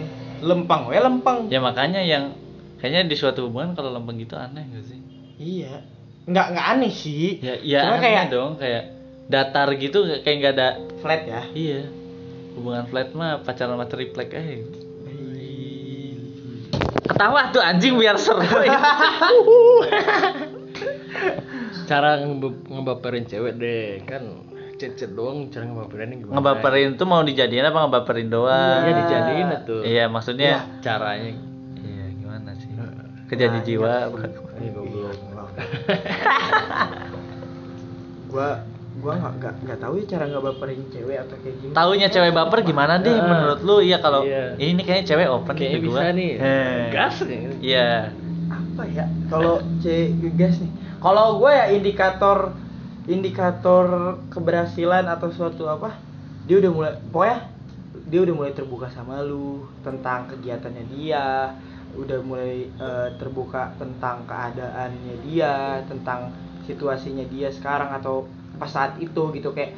lempang 0.44 0.92
we 0.92 1.00
lempang 1.00 1.48
Ya 1.48 1.64
makanya 1.64 2.04
yang 2.04 2.36
kayaknya 2.80 3.08
di 3.08 3.16
suatu 3.16 3.48
hubungan 3.48 3.76
kalau 3.76 3.96
lempeng 3.96 4.20
gitu 4.20 4.36
aneh 4.36 4.64
gak 4.72 4.84
sih? 4.88 5.00
iya. 5.40 5.84
Nggak 6.24 6.48
nggak 6.56 6.68
aneh 6.80 6.92
sih. 6.92 7.44
Ya, 7.44 7.60
ya 7.60 7.80
Cuma 7.84 8.00
aneh 8.00 8.04
kayak 8.08 8.26
dong 8.32 8.52
kayak 8.56 8.84
datar 9.28 9.68
gitu 9.76 10.00
kayak 10.24 10.36
nggak 10.40 10.54
ada 10.56 10.68
flat 11.04 11.22
ya? 11.28 11.42
Iya. 11.52 11.82
Hubungan 12.56 12.88
flat 12.88 13.12
mah 13.12 13.44
pacaran 13.44 13.76
sama 13.76 13.86
triplek 13.92 14.32
eh 14.32 14.64
ketawa 17.14 17.42
tuh 17.50 17.62
anjing 17.62 17.94
biar 17.96 18.18
seru 18.18 18.42
Cara 21.84 22.18
ngebe- 22.18 22.66
ngebaperin 22.66 23.24
cewek 23.24 23.54
deh 23.56 24.02
kan 24.04 24.24
chat-chat 24.74 25.14
doang 25.14 25.48
cara 25.48 25.64
ngebaperinnya 25.64 26.16
gimana? 26.18 26.34
ngebaperin 26.34 26.96
tuh 26.96 27.06
mau 27.06 27.22
dijadiin 27.22 27.62
apa 27.64 27.80
ngebaperin 27.80 28.28
doang 28.28 28.82
Iya 28.82 28.94
dijadiin 28.98 29.48
tuh. 29.64 29.82
iya 29.84 30.04
maksudnya 30.08 30.52
caranya. 30.80 31.38
iya 31.78 32.06
gimana 32.12 32.52
sih 32.56 32.68
kejadi 33.26 33.60
jiwa 33.64 34.10
Eh 34.56 34.70
goblok. 34.72 35.14
gua 38.28 38.50
gua 39.04 39.14
nggak 39.20 39.34
nggak 39.38 39.54
nggak 39.62 39.80
tahu 39.80 39.94
ya 40.00 40.06
cara 40.08 40.24
nggak 40.26 40.44
baperin 40.44 40.82
cewek 40.88 41.18
atau 41.20 41.36
kayak 41.38 41.56
gimana 41.60 41.76
Taunya 41.76 42.08
cewek 42.08 42.32
baper 42.32 42.60
gimana 42.64 42.94
deh 42.98 43.12
Ah, 43.12 43.28
menurut 43.28 43.60
lu? 43.62 43.76
Iya 43.78 43.98
kalau 44.00 44.22
iya. 44.24 44.56
ini 44.56 44.80
kayaknya 44.80 45.06
cewek 45.06 45.28
open 45.28 45.54
Kayaknya 45.54 45.76
ke 45.76 45.84
gua. 45.84 45.92
bisa 45.94 46.06
nih. 46.10 46.32
Eh. 46.40 46.84
Gas 46.90 47.16
nih. 47.22 47.40
Iya. 47.60 47.90
apa 48.50 48.84
ya 48.88 49.06
kalau 49.28 49.54
cewek 49.78 50.08
ngegas 50.18 50.56
nih 50.58 50.72
kalau 50.98 51.38
gue 51.38 51.52
ya 51.52 51.66
indikator 51.70 52.56
indikator 53.06 53.86
keberhasilan 54.30 55.06
atau 55.06 55.30
suatu 55.30 55.68
apa 55.68 55.94
dia 56.44 56.58
udah 56.58 56.72
mulai 56.72 56.94
pokoknya 57.08 57.40
dia 58.08 58.20
udah 58.22 58.36
mulai 58.36 58.52
terbuka 58.52 58.88
sama 58.88 59.22
lu 59.22 59.64
tentang 59.82 60.26
kegiatannya 60.28 60.84
dia 60.92 61.54
udah 61.94 62.20
mulai 62.22 62.66
eh, 62.68 63.10
terbuka 63.16 63.78
tentang 63.78 64.26
keadaannya 64.26 65.22
dia 65.24 65.54
tentang 65.86 66.34
situasinya 66.64 67.24
dia 67.28 67.50
sekarang 67.50 67.92
atau 67.92 68.26
pas 68.56 68.70
saat 68.70 68.98
itu 68.98 69.24
gitu 69.34 69.50
kayak 69.52 69.74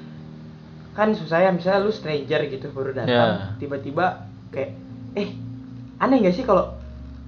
kan 0.95 1.11
susah 1.11 1.43
ya 1.43 1.51
misalnya 1.51 1.83
lu 1.83 1.91
stranger 1.91 2.47
gitu 2.47 2.71
baru 2.71 2.95
datang 2.95 3.31
Ya. 3.35 3.59
tiba-tiba 3.59 4.05
kayak 4.49 4.71
eh 5.15 5.29
aneh 5.99 6.23
gak 6.23 6.35
sih 6.35 6.43
kalau 6.43 6.71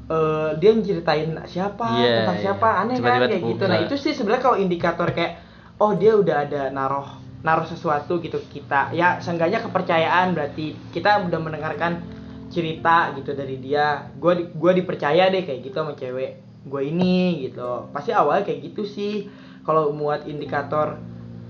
eh, 0.07 0.55
dia 0.55 0.71
ceritain 0.79 1.35
siapa 1.45 1.87
Iya, 1.99 2.23
tentang 2.23 2.37
iya. 2.39 2.43
siapa 2.47 2.67
aneh 2.79 2.95
Tiba-tiba 2.95 3.19
kan 3.19 3.29
kayak 3.31 3.43
gitu. 3.43 3.63
nah 3.67 3.77
itu 3.83 3.95
sih 3.99 4.13
sebenarnya 4.15 4.43
kalau 4.43 4.57
indikator 4.57 5.07
kayak 5.11 5.33
oh 5.77 5.91
dia 5.93 6.15
udah 6.15 6.47
ada 6.47 6.61
naruh 6.71 7.07
naruh 7.37 7.67
sesuatu 7.67 8.17
gitu 8.17 8.39
kita. 8.49 8.91
Ya 8.91 9.19
seenggaknya 9.21 9.61
kepercayaan 9.61 10.33
berarti 10.33 10.73
kita 10.91 11.21
udah 11.27 11.39
mendengarkan 11.39 12.01
cerita 12.49 13.13
gitu 13.13 13.35
dari 13.35 13.59
dia. 13.59 14.09
Gue 14.17 14.33
di, 14.35 14.43
gua 14.55 14.71
dipercaya 14.73 15.27
deh 15.29 15.43
kayak 15.43 15.59
gitu 15.61 15.75
sama 15.75 15.93
cewek 15.93 16.39
gue 16.65 16.81
ini 16.83 17.45
gitu. 17.47 17.87
Pasti 17.93 18.11
awal 18.11 18.41
kayak 18.41 18.71
gitu 18.71 18.83
sih. 18.83 19.27
Kalau 19.61 19.91
muat 19.91 20.23
indikator 20.25 20.97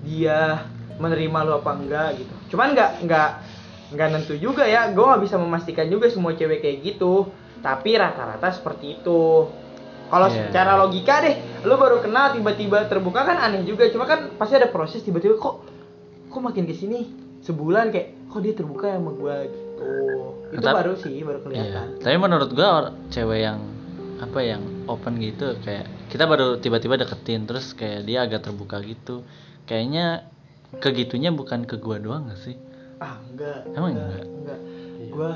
dia 0.07 0.63
menerima 0.97 1.37
lu 1.43 1.51
apa 1.53 1.71
enggak 1.75 2.09
gitu. 2.17 2.33
Cuman 2.55 2.71
nggak 2.71 2.91
nggak 3.03 3.29
nggak 3.93 4.07
nentu 4.09 4.33
juga 4.35 4.63
ya. 4.63 4.89
Gue 4.89 5.03
nggak 5.03 5.21
bisa 5.21 5.35
memastikan 5.35 5.85
juga 5.85 6.07
semua 6.07 6.31
cewek 6.31 6.59
kayak 6.59 6.77
gitu. 6.81 7.27
Tapi 7.59 7.93
rata-rata 7.93 8.47
seperti 8.49 8.97
itu. 8.97 9.51
Kalau 10.07 10.27
Iya. 10.31 10.47
secara 10.47 10.79
logika 10.79 11.19
deh 11.19 11.35
lu 11.67 11.75
baru 11.75 11.99
kenal 11.99 12.31
tiba-tiba 12.31 12.87
terbuka 12.87 13.27
kan 13.27 13.37
aneh 13.37 13.61
juga. 13.61 13.91
Cuma 13.91 14.07
kan 14.07 14.31
pasti 14.33 14.55
ada 14.55 14.71
proses 14.71 15.03
tiba-tiba 15.03 15.35
kok 15.35 15.67
kok 16.27 16.41
makin 16.41 16.63
ke 16.63 16.71
sini 16.71 17.03
sebulan 17.43 17.91
kayak 17.91 18.31
kok 18.31 18.39
dia 18.39 18.55
terbuka 18.55 18.87
sama 18.89 19.11
gue 19.11 19.35
gitu. 19.51 19.91
Itu 20.47 20.63
Tapi- 20.63 20.77
baru 20.79 20.93
sih 20.95 21.15
baru 21.21 21.37
Iya. 21.37 21.45
kelihatan 21.45 21.87
Tapi 21.99 22.15
menurut 22.17 22.49
or- 22.55 22.95
cewek 23.09 23.39
yang 23.43 23.59
apa 24.17 24.39
yang 24.41 24.63
open 24.87 25.19
gitu 25.19 25.53
kayak 25.61 25.85
kita 26.07 26.23
baru 26.23 26.57
tiba-tiba 26.57 26.97
deketin 26.97 27.45
terus 27.45 27.75
kayak 27.75 28.01
dia 28.01 28.23
agak 28.23 28.41
terbuka 28.41 28.79
gitu. 28.81 29.21
Kayaknya 29.67 30.05
kegitunya 30.79 31.29
bukan 31.29 31.63
ke 31.63 31.75
gua 31.77 31.99
doang 31.99 32.27
gak 32.27 32.39
sih? 32.39 32.55
ah 32.97 33.21
enggak 33.29 33.61
Emang 33.77 33.93
enggak 33.93 34.25
enggak 34.25 34.59
gue 34.97 35.31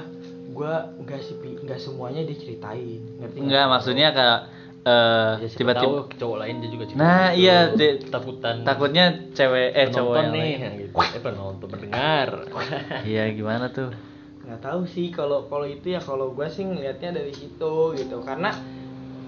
gue 0.52 0.74
enggak 0.98 1.20
sih 1.22 1.36
Pi. 1.38 1.54
enggak 1.62 1.78
semuanya 1.78 2.26
diceritain 2.26 3.02
ngerti 3.22 3.38
nggak? 3.38 3.46
Enggak, 3.46 3.66
maksudnya 3.70 4.08
kayak 4.10 4.40
eh, 4.82 5.32
Ya, 5.38 5.48
tiba-tiba 5.54 5.94
tahu 6.02 6.10
cowok 6.18 6.38
lain 6.42 6.56
dia 6.58 6.70
juga 6.74 6.86
cerita 6.90 6.98
Nah, 6.98 7.26
gitu. 7.30 7.38
iya, 7.38 7.58
di- 7.70 7.98
takutan 8.10 8.56
takutnya 8.66 9.06
cewek 9.32 9.70
eh 9.72 9.88
cowok 9.94 10.16
yang 10.18 10.32
nih 10.34 10.54
lain. 10.58 10.72
gitu. 10.82 10.96
Eh 10.98 11.22
penonton 11.22 11.68
pendengar. 11.70 12.28
Iya, 13.06 13.24
gimana 13.30 13.70
tuh? 13.70 13.94
nggak 14.42 14.58
tahu 14.58 14.82
sih 14.90 15.14
kalau 15.14 15.46
kalau 15.46 15.70
itu 15.70 15.94
ya 15.94 16.02
kalau 16.02 16.34
gue 16.34 16.50
sih 16.50 16.66
ngelihatnya 16.66 17.14
dari 17.14 17.30
situ 17.30 17.74
gitu 17.94 18.26
karena 18.26 18.58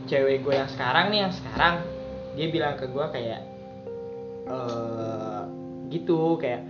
cewek 0.09 0.41
gue 0.41 0.57
yang 0.57 0.65
sekarang 0.65 1.13
nih 1.13 1.29
yang 1.29 1.33
sekarang 1.37 1.85
dia 2.33 2.49
bilang 2.49 2.73
ke 2.73 2.89
gue 2.89 3.05
kayak 3.13 3.45
eh 4.45 5.41
gitu 5.87 6.35
kayak 6.35 6.61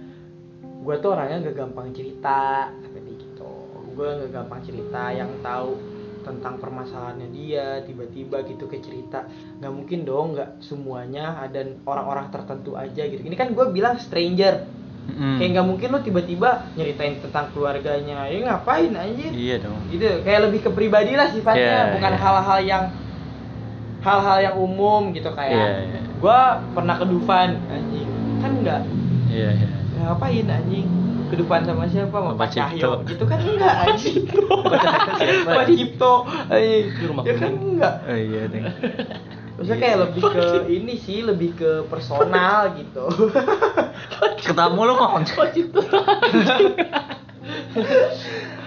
gue 0.84 0.96
tuh 1.00 1.10
orangnya 1.16 1.48
gak 1.48 1.58
gampang 1.58 1.96
cerita 1.96 2.70
kata 2.70 3.00
dia 3.00 3.16
gitu 3.16 3.52
gue 3.94 4.08
gak 4.20 4.32
gampang 4.32 4.60
cerita 4.62 5.04
yang 5.10 5.32
tahu 5.40 5.80
tentang 6.24 6.56
permasalahannya 6.56 7.28
dia 7.32 7.84
tiba-tiba 7.84 8.48
gitu 8.48 8.64
ke 8.66 8.80
cerita 8.80 9.28
nggak 9.60 9.74
mungkin 9.76 10.08
dong 10.08 10.40
nggak 10.40 10.64
semuanya 10.64 11.36
ada 11.36 11.68
orang-orang 11.84 12.32
tertentu 12.32 12.80
aja 12.80 13.04
gitu 13.04 13.20
ini 13.20 13.36
kan 13.36 13.52
gue 13.52 13.66
bilang 13.70 14.00
stranger 14.00 14.64
Mm-mm. 15.04 15.36
kayak 15.36 15.50
nggak 15.52 15.68
mungkin 15.68 15.88
lo 15.92 16.00
tiba-tiba 16.00 16.50
nyeritain 16.80 17.20
tentang 17.20 17.52
keluarganya 17.52 18.24
ya 18.32 18.40
ngapain 18.40 18.96
anjir 18.96 19.36
Iya 19.36 19.60
dong. 19.60 19.76
gitu 19.92 20.24
kayak 20.24 20.48
lebih 20.48 20.60
ke 20.64 20.70
pribadi 20.72 21.12
lah 21.20 21.28
sifatnya 21.28 21.92
Iya, 21.92 21.94
bukan 22.00 22.14
iya. 22.16 22.22
hal-hal 22.24 22.60
yang 22.64 22.84
hal-hal 24.00 24.38
yang 24.40 24.56
umum 24.56 25.12
gitu 25.12 25.28
kayak 25.36 25.52
Iya, 25.60 25.76
iya. 25.92 26.02
Gua 26.24 26.64
pernah 26.72 26.96
ke 26.96 27.04
Dufan 27.04 27.60
anjing. 27.68 28.08
Kan 28.40 28.52
enggak 28.64 28.82
Iya, 29.28 29.50
iya. 29.60 29.68
ngapain 30.08 30.48
anjing? 30.48 30.88
Ke 31.28 31.36
Dufan 31.36 31.68
sama 31.68 31.84
siapa 31.92 32.16
Pak 32.16 32.48
Cipto. 32.48 32.64
Cahyo 32.80 32.92
gitu 33.04 33.24
kan 33.28 33.40
enggak 33.44 33.76
anjing? 33.84 34.24
Pak 35.60 35.66
Cipto. 35.68 36.14
Anjing. 36.48 37.12
Ya 37.28 37.34
kan 37.36 37.52
enggak 37.60 37.94
Oh 38.08 38.16
iya 38.16 38.42
deh. 38.48 38.64
Maksudnya 39.60 39.78
kayak 39.84 39.98
lebih 40.08 40.24
ke 40.32 40.46
ini 40.72 40.94
sih 40.96 41.28
lebih 41.28 41.60
ke 41.60 41.72
personal 41.92 42.72
gitu. 42.80 43.04
Ketemu 44.48 44.80
lu 44.80 44.94
ngomong 44.96 45.28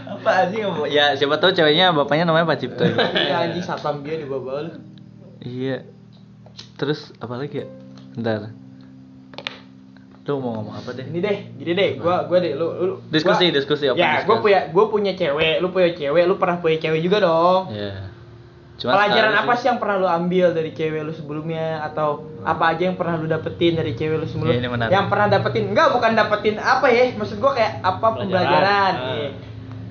apa 0.07 0.31
anjing 0.43 0.67
ya 0.91 1.15
siapa 1.15 1.39
tahu 1.39 1.55
ceweknya 1.55 1.95
bapaknya 1.97 2.29
namanya 2.29 2.53
Pak 2.53 2.59
Cipto. 2.61 2.85
Ya 3.17 3.49
anjing 3.49 3.65
satpam 3.65 4.05
dia 4.05 4.21
di 4.21 4.29
bawah 4.29 4.69
lu. 4.69 4.73
Iya 5.41 5.96
terus 6.76 7.11
apa 7.16 7.35
lagi 7.35 7.56
ya? 7.56 7.66
Bentar. 8.14 8.52
Lu 10.26 10.42
mau 10.42 10.59
ngomong 10.59 10.75
apa 10.75 10.90
deh? 10.90 11.06
Ini 11.06 11.18
deh 11.18 11.38
gini 11.54 11.73
deh. 11.73 11.90
Gua 11.97 12.26
gua 12.26 12.38
deh 12.38 12.52
lu, 12.52 12.66
lu 12.76 12.95
Diskusi, 13.09 13.47
gua- 13.47 13.54
diskusi, 13.54 13.85
open 13.87 13.97
ya 13.97 14.11
gua 14.18 14.18
discuss. 14.26 14.42
punya 14.42 14.61
gua 14.68 14.85
punya 14.87 15.12
cewek 15.14 15.54
lu 15.59 15.71
punya 15.71 15.90
cewek 15.92 16.25
lu 16.25 16.35
pernah 16.35 16.56
punya 16.59 16.76
cewek 16.78 17.00
juga 17.00 17.18
dong. 17.23 17.71
Ya 17.71 18.11
pelajaran 18.76 19.09
sekarang 19.09 19.35
apa 19.40 19.54
sih. 19.56 19.64
yang 19.64 19.78
pernah 19.80 19.97
lu 19.97 20.04
ambil 20.06 20.47
dari 20.52 20.71
cewek 20.71 21.00
lu 21.00 21.09
sebelumnya? 21.11 21.80
Atau 21.80 22.09
apa 22.42 22.64
aja 22.68 22.83
yang 22.85 22.99
pernah 22.99 23.16
lu 23.16 23.25
dapetin 23.25 23.73
dari 23.73 23.95
cewek 23.95 24.18
lu 24.18 24.26
sebelumnya 24.26 24.61
Ya, 24.61 24.68
menarik. 24.68 24.92
yang 24.92 25.06
pernah 25.06 25.26
dapetin? 25.30 25.64
Enggak 25.71 25.88
bukan 25.92 26.12
dapetin 26.12 26.54
apa 26.59 26.87
ya? 26.88 27.04
Maksud 27.14 27.38
gua 27.38 27.52
kayak 27.54 27.73
apa 27.80 28.06
Pelajaran. 28.11 28.21
pembelajaran. 28.21 28.92
Ah. 28.95 29.14
Iya. 29.16 29.30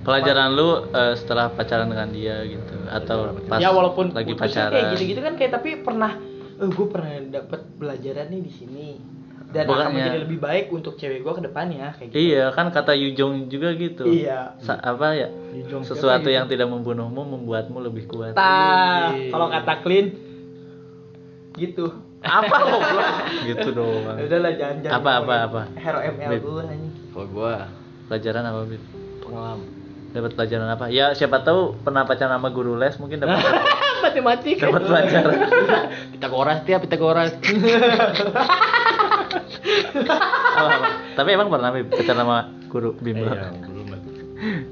pelajaran 0.05 0.49
lu 0.53 0.69
eh, 0.85 1.13
setelah 1.15 1.49
pacaran 1.49 1.89
dengan 1.89 2.13
dia 2.13 2.45
gitu 2.45 2.75
atau 2.85 3.33
pas 3.41 3.57
ya 3.57 3.73
walaupun 3.73 4.13
lagi 4.13 4.37
pacaran 4.37 4.69
kayak 4.69 4.93
gitu-gitu 4.93 5.17
kan 5.17 5.33
kayak 5.33 5.51
tapi 5.51 5.81
pernah 5.81 6.13
eh 6.55 6.67
gue 6.67 6.87
pernah 6.87 7.11
dapet 7.29 7.61
pelajaran 7.75 8.27
nih 8.27 8.41
di 8.41 8.51
sini 8.51 8.87
dan 9.47 9.63
akan 9.63 9.69
Bukannya- 9.69 9.93
menjadi 9.93 10.19
lebih 10.21 10.39
baik 10.41 10.65
untuk 10.69 10.93
cewek 10.95 11.19
gue 11.19 11.33
ke 11.33 11.43
depannya 11.43 11.87
kayak 11.93 12.09
gitu 12.09 12.17
iya 12.17 12.49
kan 12.49 12.67
kata 12.69 12.91
Yujong 12.93 13.47
juga 13.47 13.71
gitu 13.73 14.03
Iya. 14.03 14.55
Sa- 14.59 14.77
apa 14.77 15.13
ya 15.13 15.27
Yujong 15.53 15.83
sesuatu 15.83 16.23
gitu? 16.23 16.33
yang 16.33 16.45
tidak 16.45 16.67
membunuhmu 16.67 17.21
membuatmu 17.29 17.79
lebih 17.81 18.03
kuat 18.05 18.33
Tah, 18.33 19.11
Wih. 19.11 19.29
kalau 19.29 19.47
kata 19.47 19.73
clean 19.79 20.07
gitu. 21.53 21.87
apa 22.21 22.55
goblok 22.59 23.09
gitu 23.45 23.69
doang 23.71 24.17
Ya 24.17 24.23
Udahlah 24.27 24.51
jangan 24.55 24.77
jangan. 24.81 24.97
Apa, 24.97 25.11
apa, 25.21 25.33
apa? 25.45 25.61
Hero 25.75 25.99
ML 26.01 26.31
dulu 26.41 26.59
anjing. 26.59 26.93
Kalau 27.13 27.27
gua 27.29 27.53
pelajaran 28.07 28.43
apa 28.43 28.61
Bib? 28.65 28.81
pengalaman 29.21 29.67
dapat 30.15 30.31
pelajaran 30.31 30.71
apa? 30.71 30.87
Ya 30.87 31.11
siapa 31.11 31.43
tahu 31.43 31.75
pernah 31.83 32.07
pacaran 32.07 32.39
sama 32.39 32.47
guru 32.55 32.79
les 32.79 32.95
mungkin 32.95 33.19
dapat 33.19 33.35
matematika. 34.07 34.71
dapat 34.71 34.83
pelajaran. 34.87 35.35
Pitagoras 36.15 36.57
tiap 36.63 36.79
Pitagoras. 36.87 37.35
Apa, 40.55 40.71
apa. 40.71 40.87
tapi 41.19 41.29
emang 41.35 41.51
pernah 41.51 41.75
Bib, 41.75 41.91
pacaran 41.91 42.23
sama 42.23 42.37
guru 42.71 42.95
bimbel 42.95 43.27
Iya, 43.27 43.51
belum 43.67 43.87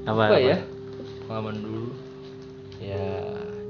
apa, 0.08 0.22
apa 0.32 0.38
ya? 0.40 0.56
Pengalaman 1.28 1.56
dulu. 1.60 1.84
Ya 2.80 3.04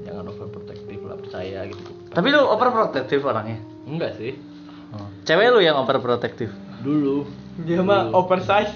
jangan 0.07 0.31
overprotective 0.31 1.01
lah 1.03 1.17
percaya 1.19 1.59
gitu. 1.67 1.91
Tapi 2.15 2.27
lu 2.31 2.41
overprotective 2.47 3.23
orangnya? 3.27 3.59
Enggak 3.83 4.15
sih. 4.15 4.39
Oh. 4.95 5.11
cewek 5.27 5.51
lu 5.51 5.59
yang 5.59 5.75
overprotective? 5.75 6.55
Dulu. 6.79 7.27
Dia 7.67 7.83
mah 7.83 8.11
oversize. 8.15 8.71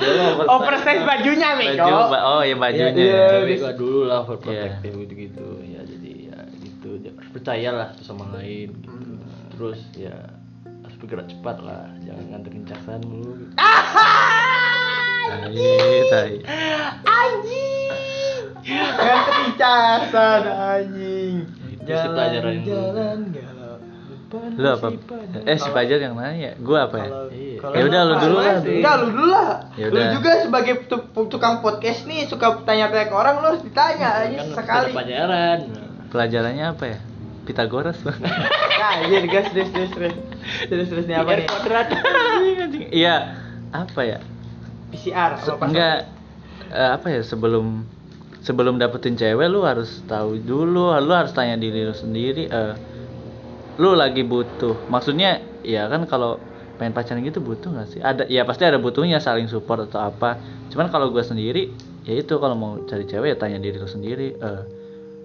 oversize 0.54 1.02
bajunya, 1.02 1.48
Beko. 1.54 1.76
baju 1.78 1.92
ba- 2.08 2.24
oh 2.30 2.42
ya 2.42 2.54
bajunya 2.54 2.90
Iya, 2.90 3.04
iya. 3.04 3.26
cewek 3.30 3.56
gua 3.58 3.72
dulu 3.74 4.00
lah 4.04 4.18
overprotective 4.22 4.94
gitu 4.98 5.14
gitu 5.18 5.46
ya 5.62 5.80
jadi 5.82 6.10
ya 6.26 6.38
gitu 6.58 6.90
Ya, 6.98 7.10
harus 7.12 7.30
percaya 7.30 7.70
lah 7.70 7.88
satu 7.92 8.02
sama 8.06 8.24
lain 8.34 8.68
gitu. 8.74 8.90
terus 9.52 9.80
ya 9.94 10.16
harus 10.80 10.96
bergerak 10.96 11.26
cepat 11.28 11.56
lah 11.60 11.84
jangan 12.00 12.24
nganterin 12.28 12.64
casan 12.64 13.00
mulu 13.02 13.32
gitu. 13.36 13.52
tai 16.06 16.32
Anjing. 17.02 18.44
Kan 18.60 19.18
kepicasan 19.24 20.42
anjing. 20.72 21.34
Itu 21.80 21.92
lu 24.30 24.68
apa 24.68 24.86
eh 25.42 25.56
si 25.56 25.68
Fajar 25.68 25.98
yang 25.98 26.14
nanya 26.14 26.54
gua 26.56 26.86
apa 26.86 26.96
ya 26.96 27.08
Iya. 27.30 27.58
Ya 27.60 27.82
udah, 27.84 28.00
lu 28.02 28.14
dulu 28.16 28.36
lah. 28.36 28.56
Enggak, 28.58 28.94
lu 28.96 29.06
dulu 29.10 29.26
lah. 29.28 29.48
Ya 29.74 29.86
Lu 29.86 30.00
juga 30.14 30.32
sebagai 30.40 30.74
tu- 30.86 31.28
tukang 31.28 31.60
podcast 31.60 32.04
nih 32.04 32.24
suka 32.24 32.62
tanya-tanya 32.62 33.06
ke 33.06 33.14
orang 33.14 33.36
lu 33.36 33.46
harus 33.46 33.60
ditanya 33.60 34.08
aja 34.18 34.36
kan 34.38 34.46
sekali. 34.56 34.90
pelajaran 34.90 35.58
pelajarannya 36.08 36.66
apa 36.66 36.84
ya 36.86 36.98
Pitagoras 37.42 38.00
bang 38.00 38.16
Nah, 38.80 38.90
anjir 38.96 39.24
guys, 39.24 39.48
terus 39.50 39.68
terus 39.68 39.90
terus. 39.90 40.14
Terus 40.66 40.86
terus 40.88 41.04
nih 41.04 41.16
apa 41.16 41.30
nih? 41.34 41.46
kuadrat 41.46 41.86
iya 43.02 43.14
apa 43.68 44.00
ya 44.00 44.18
PCR 44.88 45.36
enggak 45.60 45.98
eh, 46.70 46.90
apa 46.90 47.06
ya 47.08 47.20
sebelum 47.20 47.84
sebelum 48.40 48.74
dapetin 48.74 49.14
cewek 49.14 49.46
lu 49.46 49.62
harus 49.62 50.00
tahu 50.02 50.40
dulu 50.40 50.96
lu 50.96 51.12
harus 51.12 51.30
tanya 51.30 51.54
diri 51.54 51.84
lu 51.84 51.92
sendiri 51.92 52.48
eh 52.48 52.72
lu 53.80 53.96
lagi 53.96 54.20
butuh. 54.20 54.92
Maksudnya 54.92 55.40
ya 55.64 55.88
kan 55.88 56.04
kalau 56.04 56.36
pengen 56.76 56.92
pacaran 56.92 57.24
gitu 57.24 57.40
butuh 57.40 57.72
nggak 57.72 57.88
sih? 57.88 58.00
Ada 58.04 58.28
ya 58.28 58.44
pasti 58.44 58.68
ada 58.68 58.76
butuhnya 58.76 59.16
saling 59.24 59.48
support 59.48 59.88
atau 59.88 60.04
apa. 60.04 60.36
Cuman 60.68 60.92
kalau 60.92 61.08
gue 61.08 61.24
sendiri 61.24 61.72
ya 62.04 62.12
itu 62.20 62.36
kalau 62.36 62.52
mau 62.52 62.72
cari 62.84 63.08
cewek 63.08 63.32
ya 63.32 63.36
tanya 63.40 63.56
diri 63.56 63.80
lu 63.80 63.88
sendiri 63.88 64.36
eh 64.36 64.62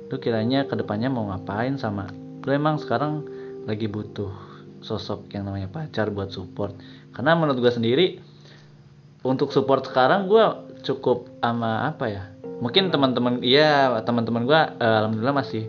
lu 0.08 0.16
kiranya 0.22 0.64
ke 0.68 0.76
depannya 0.80 1.12
mau 1.12 1.28
ngapain 1.28 1.76
sama 1.76 2.08
lu? 2.48 2.56
Emang 2.56 2.80
sekarang 2.80 3.28
lagi 3.68 3.92
butuh 3.92 4.32
sosok 4.80 5.36
yang 5.36 5.52
namanya 5.52 5.68
pacar 5.68 6.08
buat 6.08 6.32
support. 6.32 6.80
Karena 7.12 7.36
menurut 7.36 7.60
gue 7.60 7.72
sendiri 7.76 8.06
untuk 9.28 9.52
support 9.52 9.84
sekarang 9.84 10.32
gue 10.32 10.46
cukup 10.80 11.28
sama 11.44 11.92
apa 11.92 12.08
ya? 12.08 12.24
Mungkin 12.64 12.88
teman-teman 12.88 13.44
iya 13.44 13.92
teman-teman 14.08 14.48
gue 14.48 14.60
alhamdulillah 14.80 15.36
masih 15.44 15.68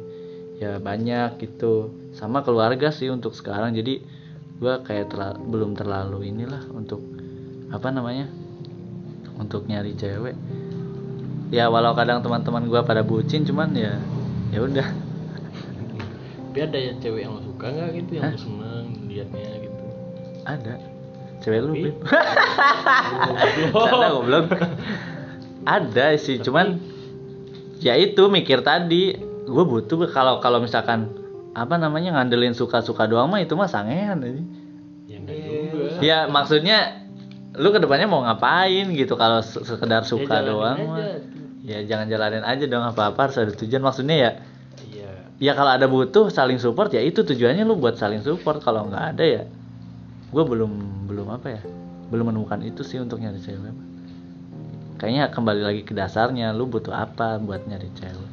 ya 0.63 0.79
banyak 0.79 1.37
gitu 1.43 2.06
sama 2.17 2.41
keluarga 2.41 2.89
sih 2.89 3.13
untuk 3.13 3.37
sekarang 3.37 3.77
jadi 3.77 4.01
gue 4.57 4.75
kayak 4.89 5.13
terla- 5.13 5.37
belum 5.37 5.77
terlalu 5.77 6.33
inilah 6.33 6.65
untuk 6.73 7.05
apa 7.69 7.93
namanya 7.93 8.33
untuk 9.37 9.69
nyari 9.69 9.93
cewek 9.93 10.33
ya 11.53 11.69
walau 11.69 11.93
kadang 11.93 12.25
teman-teman 12.25 12.65
gue 12.65 12.81
pada 12.81 13.05
bucin 13.05 13.45
cuman 13.45 13.77
ya 13.77 14.01
ya 14.49 14.65
udah 14.65 14.89
tapi 16.51 16.59
ada 16.65 16.79
ya 16.81 16.93
cewek 16.97 17.29
yang 17.29 17.37
lo 17.37 17.45
suka 17.45 17.69
nggak 17.69 17.89
gitu 18.01 18.11
yang 18.17 18.25
Hah? 18.25 18.33
lo 18.33 18.41
seneng 18.41 18.85
liatnya 19.13 19.51
gitu 19.61 19.85
ada 20.49 20.75
cewek 21.45 21.61
lu 21.63 21.73
Bib. 21.79 21.97
Canda 23.87 24.09
goblok. 24.11 24.51
Ada 25.63 26.19
sih, 26.19 26.43
cuman 26.43 26.79
ya 27.83 27.95
itu 27.99 28.27
mikir 28.31 28.63
tadi, 28.63 29.15
gue 29.47 29.65
butuh 29.67 30.11
kalau 30.11 30.39
kalau 30.43 30.63
misalkan 30.63 31.11
apa 31.57 31.81
namanya 31.81 32.13
ngandelin 32.13 32.53
suka-suka 32.53 33.09
doang 33.09 33.33
mah 33.33 33.41
itu 33.41 33.57
mah 33.57 33.65
sangean 33.65 34.21
aja. 34.21 34.43
ya 35.09 35.19
juga 35.73 36.05
Ya 36.05 36.19
maksudnya 36.29 37.09
lu 37.57 37.73
ke 37.73 37.81
depannya 37.81 38.05
mau 38.05 38.21
ngapain 38.21 38.93
gitu 38.93 39.17
kalau 39.17 39.41
se- 39.41 39.65
sekedar 39.65 40.05
suka 40.05 40.45
jalanin 40.45 40.49
doang 40.53 40.77
aja. 40.77 40.85
mah. 40.85 41.01
Ya 41.65 41.79
jangan 41.83 42.07
jalanin 42.07 42.45
aja 42.45 42.65
dong 42.69 42.85
apa-apa 42.85 43.19
harus 43.27 43.41
ada 43.41 43.51
tujuan 43.51 43.81
maksudnya 43.81 44.17
ya. 44.17 44.31
iya 44.87 45.11
Ya 45.37 45.53
kalau 45.53 45.73
ada 45.73 45.89
butuh 45.89 46.29
saling 46.29 46.61
support 46.61 46.93
ya 46.93 47.01
itu 47.01 47.25
tujuannya 47.25 47.65
lu 47.65 47.77
buat 47.77 47.97
saling 47.97 48.21
support 48.21 48.61
kalau 48.61 48.85
nggak 48.87 49.17
ada 49.17 49.25
ya 49.25 49.43
gue 50.27 50.45
belum 50.45 50.73
belum 51.09 51.33
apa 51.33 51.49
ya 51.49 51.63
belum 52.13 52.29
menemukan 52.29 52.61
itu 52.61 52.85
sih 52.85 53.01
untuk 53.01 53.17
nyari 53.17 53.41
cewek 53.41 53.73
kayaknya 54.97 55.29
kembali 55.29 55.63
lagi 55.63 55.83
ke 55.83 55.93
dasarnya 55.93 56.53
lu 56.53 56.65
butuh 56.65 56.93
apa 56.93 57.37
buat 57.37 57.65
nyari 57.65 57.89
cewek 57.95 58.31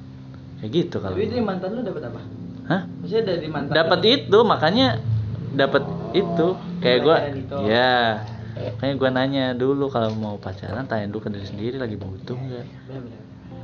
kayak 0.60 0.72
gitu 0.74 0.96
kalau 1.00 1.16
dari 1.16 1.40
mantan 1.40 1.70
lu 1.76 1.82
dapat 1.82 2.04
apa? 2.08 2.22
Hah? 2.68 2.82
Maksudnya 3.02 3.24
dari 3.36 3.48
mantan. 3.52 3.74
dapat 3.74 4.00
itu 4.06 4.38
makanya 4.44 4.88
dapat 5.54 5.84
itu. 6.16 6.48
Kayak 6.84 7.00
itu. 7.36 7.56
ya 7.68 8.24
kayak 8.54 9.02
gue 9.02 9.10
nanya 9.10 9.46
dulu 9.58 9.90
kalau 9.90 10.14
mau 10.14 10.38
pacaran 10.38 10.86
tanya 10.86 11.10
dulu 11.10 11.26
ke 11.26 11.30
diri 11.34 11.48
sendiri 11.48 11.78
lagi 11.82 11.98
butuh 11.98 12.38
nggak? 12.38 12.66
Benar-benar. 12.86 13.22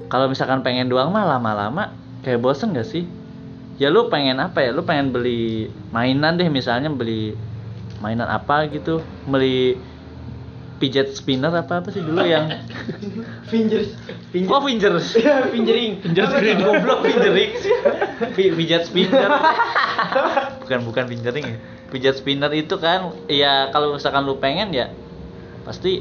kalau 0.10 0.26
misalkan 0.26 0.66
pengen 0.66 0.90
doang 0.90 1.14
mah 1.14 1.38
lama-lama 1.38 1.94
kayak 2.26 2.42
bosen 2.42 2.74
gak 2.74 2.88
sih? 2.90 3.06
Ya 3.80 3.88
lu 3.88 4.12
pengen 4.12 4.42
apa 4.44 4.60
ya? 4.60 4.76
Lu 4.76 4.84
pengen 4.84 5.14
beli 5.16 5.72
mainan 5.96 6.36
deh 6.36 6.50
misalnya 6.52 6.92
beli 6.92 7.38
mainan 8.04 8.28
apa 8.28 8.68
gitu. 8.68 9.00
Beli 9.24 9.80
pijat 10.80 11.12
spinner 11.12 11.52
apa 11.52 11.80
apa 11.80 11.92
sih 11.92 12.00
dulu 12.00 12.24
yang 12.24 12.48
Fingers. 13.46 13.92
Fingers. 14.30 14.50
oh 14.50 14.62
fingers 14.62 15.06
Fingering. 15.50 16.00
Finger 16.00 16.26
screen 16.26 16.58
goblok 16.58 17.04
fingering 17.04 17.52
Pi- 18.32 18.54
pijat 18.54 18.84
spinner 18.84 19.28
bukan 20.60 20.80
bukan 20.84 21.06
fingering 21.06 21.46
ya 21.46 21.58
pijat 21.90 22.16
spinner 22.16 22.52
itu 22.52 22.76
kan 22.76 23.12
ya 23.26 23.68
kalau 23.70 23.92
misalkan 23.92 24.24
lu 24.24 24.38
pengen 24.38 24.70
ya 24.70 24.88
pasti 25.62 26.00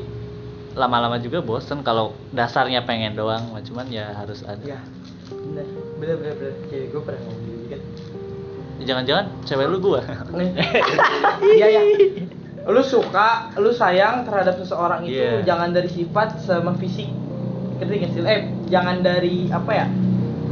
lama-lama 0.73 1.19
juga 1.19 1.41
bosen 1.41 1.81
kalau 1.81 2.15
dasarnya 2.31 2.85
pengen 2.85 3.13
doang 3.13 3.43
cuman 3.59 3.87
ya 3.89 4.13
harus 4.13 4.41
ada 4.43 4.63
Ya. 4.63 4.79
Benar 5.29 5.67
benar 5.99 6.35
benar. 6.35 6.55
Cewek 6.69 6.89
gue 6.89 7.03
pernah 7.03 7.21
ngomong 7.21 7.43
gitu 7.43 7.67
kan. 7.69 7.81
jangan-jangan 8.79 9.27
cewek 9.43 9.67
lu 9.67 9.79
gua 9.79 10.01
Iya 11.43 11.67
ya. 11.69 11.83
Lu 12.69 12.85
suka, 12.85 13.49
lu 13.57 13.73
sayang 13.73 14.29
terhadap 14.29 14.61
seseorang 14.61 15.01
itu 15.03 15.17
Iya. 15.17 15.41
jangan 15.41 15.73
dari 15.73 15.89
sifat 15.89 16.37
sama 16.45 16.77
fisik. 16.77 17.09
Ngerti 17.81 17.95
gak 17.97 18.11
sih? 18.13 18.21
Eh, 18.23 18.41
jangan 18.69 19.01
dari 19.01 19.49
apa 19.49 19.73
ya? 19.73 19.87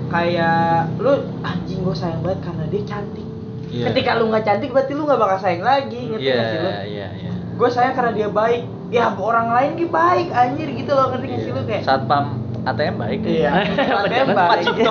Kayak 0.08 0.96
lu 0.96 1.12
anjing 1.44 1.84
gue 1.84 1.92
sayang 1.92 2.24
banget 2.24 2.40
karena 2.40 2.64
dia 2.72 2.82
cantik. 2.88 3.26
Iya. 3.68 3.84
Ketika 3.92 4.10
lu 4.16 4.32
nggak 4.32 4.44
cantik 4.46 4.70
berarti 4.72 4.92
lu 4.96 5.04
nggak 5.04 5.20
bakal 5.20 5.38
sayang 5.42 5.60
lagi, 5.60 6.00
ngerti 6.08 6.24
iya 6.24 6.34
gak 6.34 6.46
sih 6.48 6.58
lu? 6.58 6.70
iya 6.70 7.08
iya 7.12 7.30
Gue 7.56 7.68
sayang 7.68 7.92
karena 7.92 8.12
dia 8.16 8.28
baik. 8.32 8.62
Ya 8.88 9.10
orang 9.12 9.50
lain 9.50 9.70
ki 9.74 9.86
baik 9.90 10.30
anjir 10.30 10.68
gitu 10.72 10.92
loh, 10.94 11.10
ngerti 11.12 11.26
gak 11.28 11.40
sih 11.42 11.50
lu 11.52 11.62
kayak? 11.68 11.82
satpam 11.84 12.24
ATM 12.64 12.96
baik 12.96 13.20
Iya. 13.28 13.50
Pak 14.32 14.32
baik. 14.32 14.66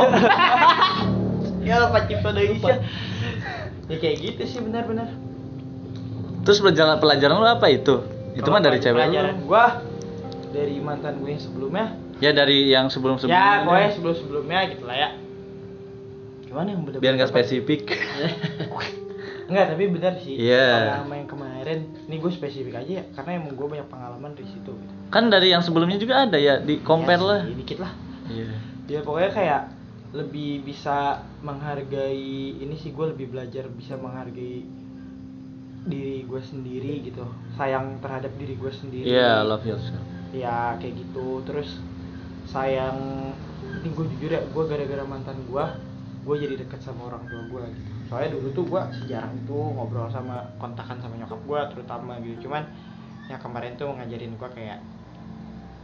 Ya 1.66 1.82
Pak 1.90 2.06
Cipto 2.06 2.30
Indonesia. 2.30 2.78
Ya 3.90 3.96
kayak 3.98 4.16
gitu 4.22 4.42
sih 4.46 4.60
benar-benar. 4.62 5.10
Terus 6.46 6.62
pelajaran 6.62 7.02
pelajaran 7.02 7.36
lu 7.36 7.48
apa 7.50 7.68
itu? 7.68 8.06
Itu 8.38 8.48
mah 8.48 8.62
dari 8.62 8.78
cewek 8.80 9.02
pelajaran 9.02 9.36
lu 9.42 9.50
gua? 9.50 9.82
Dari 10.54 10.80
mantan 10.80 11.20
gue 11.20 11.30
yang 11.36 11.44
sebelumnya? 11.44 11.86
Ya 12.24 12.32
dari 12.32 12.72
yang 12.72 12.88
sebelum 12.88 13.20
sebelumnya 13.20 13.44
ya 13.44 13.66
pokoknya 13.68 13.90
sebelum 13.92 14.16
sebelumnya 14.16 14.60
gitu 14.72 14.84
lah 14.88 14.96
ya. 14.96 15.10
Gimana 16.48 16.68
yang 16.72 16.82
bener 16.88 16.98
biar 17.04 17.14
nggak 17.20 17.32
spesifik. 17.34 17.82
Enggak, 19.46 19.78
tapi 19.78 19.84
benar 19.94 20.14
sih. 20.26 20.42
Iya. 20.42 20.96
Sama 21.06 21.22
yang 21.22 21.30
kemarin 21.30 21.80
ini 22.08 22.16
gue 22.18 22.32
spesifik 22.34 22.82
aja 22.82 22.92
ya 23.02 23.04
karena 23.14 23.44
emang 23.44 23.54
gue 23.54 23.68
banyak 23.68 23.88
pengalaman 23.92 24.32
di 24.34 24.46
situ 24.48 24.74
gitu. 24.74 24.94
kan 25.14 25.30
dari 25.30 25.54
yang 25.54 25.62
sebelumnya 25.62 26.02
juga 26.02 26.26
ada 26.26 26.38
ya 26.40 26.58
di 26.58 26.82
compare 26.82 27.22
Ya 27.22 27.28
lah. 27.30 27.40
sih, 27.46 27.56
dikit 27.60 27.78
lah. 27.84 27.92
Iya. 28.26 28.50
Ya 28.90 29.00
pokoknya 29.06 29.32
kayak 29.34 29.62
lebih 30.16 30.64
bisa 30.66 31.20
menghargai 31.44 32.58
ini 32.58 32.74
sih 32.80 32.96
gue 32.96 33.06
lebih 33.12 33.36
belajar 33.36 33.68
bisa 33.70 34.00
menghargai 34.00 34.64
diri 35.86 36.26
gue 36.26 36.42
sendiri 36.42 37.06
gitu. 37.06 37.26
Sayang 37.56 38.02
terhadap 38.02 38.34
diri 38.36 38.58
gue 38.58 38.72
sendiri. 38.74 39.06
Iya 39.06 39.46
love 39.46 39.66
yourself 39.66 40.02
ya 40.36 40.76
kayak 40.82 41.00
gitu. 41.00 41.42
Terus 41.48 41.80
sayang 42.50 43.32
ini 43.82 43.90
gue 43.90 44.06
jujur 44.18 44.32
ya 44.36 44.42
gue 44.44 44.64
gara-gara 44.68 45.04
mantan 45.08 45.40
gue 45.48 45.66
gue 46.26 46.36
jadi 46.42 46.58
deket 46.58 46.82
sama 46.82 47.14
orang 47.14 47.24
tua 47.30 47.42
gue 47.48 47.64
gitu. 47.72 47.92
Soalnya 48.10 48.30
dulu 48.38 48.48
tuh 48.52 48.66
gue 48.66 48.82
sejarang 49.02 49.34
itu 49.38 49.58
ngobrol 49.58 50.10
sama 50.10 50.42
kontakan 50.58 50.98
sama 51.00 51.16
nyokap 51.22 51.40
gue 51.46 51.60
terutama 51.78 52.18
gitu. 52.22 52.50
Cuman 52.50 52.66
yang 53.30 53.42
kemarin 53.42 53.74
tuh 53.78 53.94
ngajarin 53.94 54.34
gue 54.38 54.50
kayak 54.54 54.80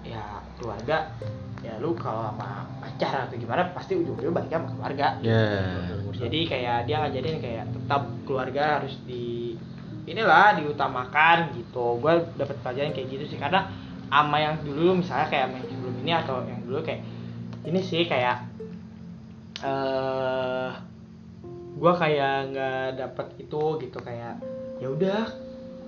ya 0.01 0.41
keluarga 0.57 1.13
ya 1.61 1.77
lu 1.77 1.93
kalau 1.93 2.33
sama 2.33 2.65
pacar 2.81 3.29
atau 3.29 3.37
gimana 3.37 3.69
pasti 3.69 3.93
ujung-ujungnya 3.93 4.33
balik 4.33 4.49
sama 4.49 4.67
keluarga. 4.73 5.07
Ya 5.21 5.45
jadi 6.17 6.39
kayak 6.49 6.77
dia 6.89 6.95
ngajarin 7.05 7.37
kayak 7.37 7.65
tetap 7.69 8.03
keluarga 8.25 8.81
harus 8.81 8.97
di 9.05 9.53
inilah 10.09 10.57
diutamakan 10.61 11.53
gitu. 11.57 11.97
Gue 12.01 12.25
dapet 12.37 12.57
pelajaran 12.61 12.93
kayak 12.93 13.07
gitu 13.09 13.25
sih. 13.35 13.39
Karena 13.41 13.69
ama 14.11 14.37
yang 14.41 14.59
dulu 14.65 14.99
misalnya 14.99 15.27
kayak 15.31 15.45
sama 15.49 15.55
yang 15.61 15.67
sebelum 15.71 15.95
ini 16.03 16.11
atau 16.11 16.35
yang 16.43 16.61
dulu 16.67 16.79
kayak 16.83 17.01
ini 17.61 17.79
sih 17.85 18.03
kayak 18.09 18.37
eh 19.61 20.71
gue 21.71 21.93
kayak 21.97 22.35
nggak 22.53 22.85
dapet 22.97 23.27
itu 23.41 23.63
gitu. 23.81 23.97
Kayak 24.01 24.41
ya 24.81 24.87
udah 24.89 25.19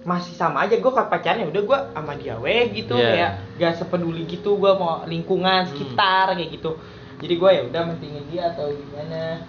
masih 0.04 0.36
sama 0.36 0.67
aja. 0.67 0.78
Gue 0.78 0.91
kalau 0.91 1.10
pacarnya 1.10 1.47
udah 1.47 1.62
gue 1.63 1.80
sama 1.95 2.13
dia 2.19 2.36
weh 2.38 2.69
gitu. 2.76 2.95
Iya. 2.95 3.10
kayak 3.10 3.32
gak 3.60 3.73
sepeduli 3.80 4.28
gitu 4.28 4.60
gue 4.60 4.71
mau 4.76 5.08
lingkungan 5.08 5.71
sekitar 5.71 6.36
kayak 6.36 6.52
gitu. 6.60 6.78
Jadi 7.23 7.34
gue 7.39 7.49
ya 7.56 7.62
udah 7.65 7.82
mentingin 7.88 8.26
dia 8.30 8.52
atau 8.52 8.67
gimana. 8.69 9.47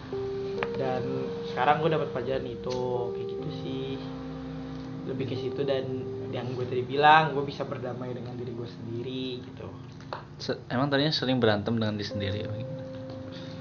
Dan 0.74 1.02
sekarang 1.54 1.86
gue 1.86 1.90
dapat 1.94 2.08
pelajaran 2.10 2.46
itu 2.50 2.78
kayak 3.14 3.26
gitu 3.30 3.48
sih 3.62 3.83
lebih 5.04 5.24
ke 5.26 5.36
situ 5.36 5.60
dan 5.62 5.84
yang 6.30 6.50
gue 6.50 6.64
tadi 6.64 6.82
bilang 6.82 7.32
gue 7.32 7.42
bisa 7.42 7.62
berdamai 7.62 8.10
dengan 8.10 8.34
diri 8.34 8.50
gue 8.50 8.66
sendiri 8.66 9.26
gitu 9.40 9.66
Se- 10.36 10.58
emang 10.66 10.88
tadinya 10.88 11.10
sering 11.10 11.38
berantem 11.38 11.74
dengan 11.74 11.94
diri 11.94 12.06
sendiri? 12.06 12.38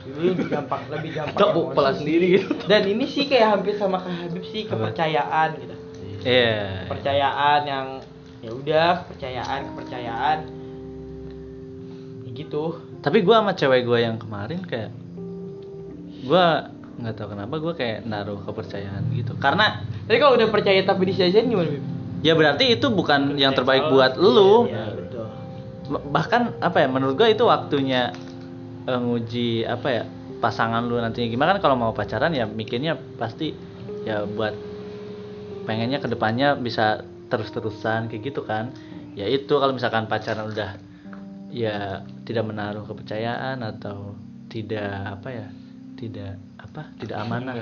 Dulu 0.04 0.36
lebih 0.36 0.48
gampang 0.50 0.82
lebih 0.90 1.12
gampang 1.16 1.38
Atau 1.38 1.50
sih. 1.94 2.02
sendiri 2.02 2.26
gitu. 2.34 2.50
dan 2.66 2.82
ini 2.84 3.06
sih 3.06 3.24
kayak 3.24 3.48
hampir 3.54 3.78
sama 3.78 4.00
kayak 4.00 4.20
Habib 4.26 4.44
sih 4.44 4.66
kepercayaan 4.66 5.50
gitu 5.56 5.76
iya 6.24 6.84
kepercayaan 6.84 7.62
yang 7.64 7.88
ya 8.40 8.52
udah 8.52 8.90
kepercayaan 9.06 9.60
kepercayaan 9.72 10.38
ya 12.24 12.32
gitu 12.34 12.64
tapi 13.00 13.22
gua 13.22 13.40
sama 13.40 13.54
cewek 13.54 13.82
gua 13.84 14.00
yang 14.02 14.18
kemarin 14.18 14.60
kayak 14.64 14.92
gua 16.24 16.73
nggak 16.94 17.14
tahu 17.18 17.28
kenapa 17.34 17.54
gua 17.58 17.74
kayak 17.74 18.06
naruh 18.06 18.38
kepercayaan 18.46 19.10
gitu. 19.18 19.34
Karena 19.42 19.82
tapi 20.06 20.18
kalau 20.22 20.38
udah 20.38 20.50
percaya 20.54 20.82
tapi 20.86 21.10
disiasain 21.10 21.50
gimana 21.50 21.80
ya 22.22 22.34
berarti 22.38 22.78
itu 22.78 22.88
bukan 22.94 23.36
yang 23.36 23.58
terbaik 23.58 23.90
buat 23.90 24.16
lu. 24.16 24.70
Iya, 24.70 24.86
betul. 24.94 25.26
Ba- 25.90 26.06
bahkan 26.14 26.56
apa 26.62 26.86
ya 26.86 26.88
menurut 26.88 27.18
gua 27.18 27.30
itu 27.30 27.44
waktunya 27.50 28.14
eh, 28.86 29.00
nguji 29.00 29.66
apa 29.66 29.88
ya 29.90 30.04
pasangan 30.40 30.86
lu 30.86 31.02
nantinya 31.02 31.28
gimana. 31.28 31.58
Kan 31.58 31.62
kalau 31.66 31.76
mau 31.80 31.92
pacaran 31.92 32.32
ya 32.32 32.46
mikirnya 32.46 32.96
pasti 33.18 33.58
ya 34.06 34.28
buat 34.28 34.54
pengennya 35.64 36.04
ke 36.04 36.12
depannya 36.12 36.60
bisa 36.60 37.04
terus-terusan 37.32 38.12
kayak 38.12 38.22
gitu 38.34 38.46
kan. 38.46 38.70
Ya 39.18 39.26
itu 39.30 39.58
kalau 39.58 39.74
misalkan 39.74 40.06
pacaran 40.06 40.50
udah 40.50 40.78
ya 41.54 42.02
tidak 42.26 42.50
menaruh 42.50 42.82
kepercayaan 42.86 43.62
atau 43.62 44.18
tidak 44.50 45.22
apa 45.22 45.30
ya 45.30 45.48
tidak 46.04 46.32
apa 46.56 46.82
tidak 46.96 47.18
amanah. 47.18 47.54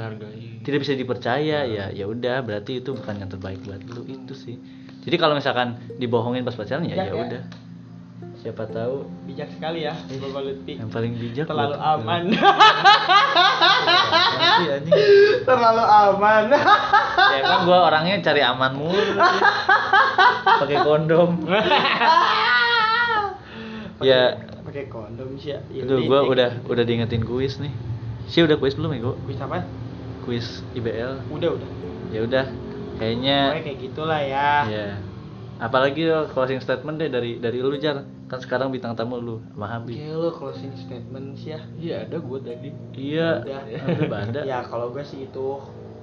tidak 0.61 0.79
bisa 0.79 0.93
dipercaya 0.93 1.63
ya 1.63 1.85
ya 1.89 2.05
udah 2.05 2.39
berarti 2.39 2.79
itu 2.79 2.91
bukan 2.91 3.15
yang 3.17 3.27
terbaik 3.27 3.61
buat 3.61 3.81
lu 3.85 4.03
itu 4.05 4.33
sih. 4.33 4.55
Jadi 5.01 5.15
kalau 5.15 5.33
misalkan 5.33 5.67
dibohongin 5.95 6.41
pas 6.41 6.53
pacaran 6.53 6.83
ya 6.83 6.95
ya 6.95 7.05
ya. 7.07 7.13
udah. 7.15 7.43
Siapa 8.37 8.65
tahu. 8.67 9.05
Bijak 9.23 9.49
sekali 9.51 9.83
ya 9.83 9.93
Bapak 9.93 10.41
Lutfi. 10.41 10.73
yang 10.75 10.89
paling 10.89 11.13
bijak 11.13 11.45
terlalu 11.45 11.73
buat- 11.73 11.93
aman. 11.95 12.23
Terlalu 15.43 15.83
aman. 15.83 16.43
Ya 17.31 17.41
kan 17.43 17.59
gua 17.63 17.79
orangnya 17.83 18.17
cari 18.19 18.41
aman 18.41 18.71
mulu 18.73 19.03
pakai 20.57 20.77
kondom. 20.79 21.29
Ya. 24.01 24.33
Pakai 24.65 24.89
kondom 24.89 25.37
sih 25.37 25.53
ya 25.53 25.61
Ya 25.69 25.85
itu 25.85 25.93
udah, 25.93 26.01
gua 26.01 26.19
intinya. 26.19 26.33
udah 26.33 26.49
udah 26.73 26.83
diingetin 26.83 27.21
kuis 27.21 27.61
nih 27.61 27.69
sih 28.27 28.41
udah 28.45 28.57
kuis 28.57 28.77
belum 28.77 28.93
ya 28.97 28.99
gua 29.01 29.15
kuis 29.25 29.39
apa? 29.41 29.65
Kuis 30.25 30.61
IBL 30.77 31.25
udah 31.33 31.49
udah. 31.57 31.69
Ya 32.11 32.19
udah 32.27 32.45
kayaknya 33.01 33.37
Pokoknya 33.49 33.63
kayak 33.65 33.79
gitulah 33.81 34.21
ya. 34.21 34.49
Ya 34.69 34.87
apalagi 35.61 36.09
lo 36.09 36.25
closing 36.33 36.57
statement 36.57 36.97
deh 36.97 37.09
dari 37.13 37.37
dari 37.37 37.61
lu 37.61 37.77
jar. 37.77 38.01
Kan 38.25 38.39
sekarang 38.41 38.73
bintang 38.73 38.97
tamu 38.97 39.21
lu 39.21 39.37
sama 39.53 39.67
Habib. 39.69 39.93
Oke 39.93 40.09
lo 40.09 40.29
closing 40.33 40.73
statement 40.73 41.37
sih 41.37 41.53
ya. 41.53 41.61
Iya 41.77 41.95
ada 42.09 42.17
gue 42.17 42.39
tadi. 42.41 42.69
iya. 42.97 43.29
Udah. 43.45 43.61
Habib 43.85 44.11
ada. 44.11 44.41
Ya 44.51 44.59
kalau 44.65 44.89
gue 44.89 45.05
sih 45.05 45.29
itu. 45.29 45.61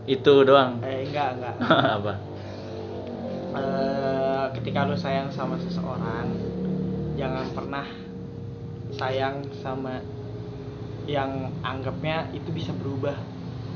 Itu 0.09 0.47
doang? 0.47 0.79
Eh 0.87 1.11
enggak 1.11 1.37
enggak. 1.37 1.55
Apa? 1.99 2.15
Eh, 3.59 4.45
ketika 4.61 4.87
lu 4.87 4.95
sayang 4.95 5.29
sama 5.35 5.59
seseorang 5.59 6.31
jangan 7.19 7.47
pernah 7.51 7.87
sayang 8.95 9.43
sama 9.59 9.99
yang 11.09 11.49
anggapnya 11.64 12.29
itu 12.37 12.53
bisa 12.53 12.71
berubah. 12.77 13.16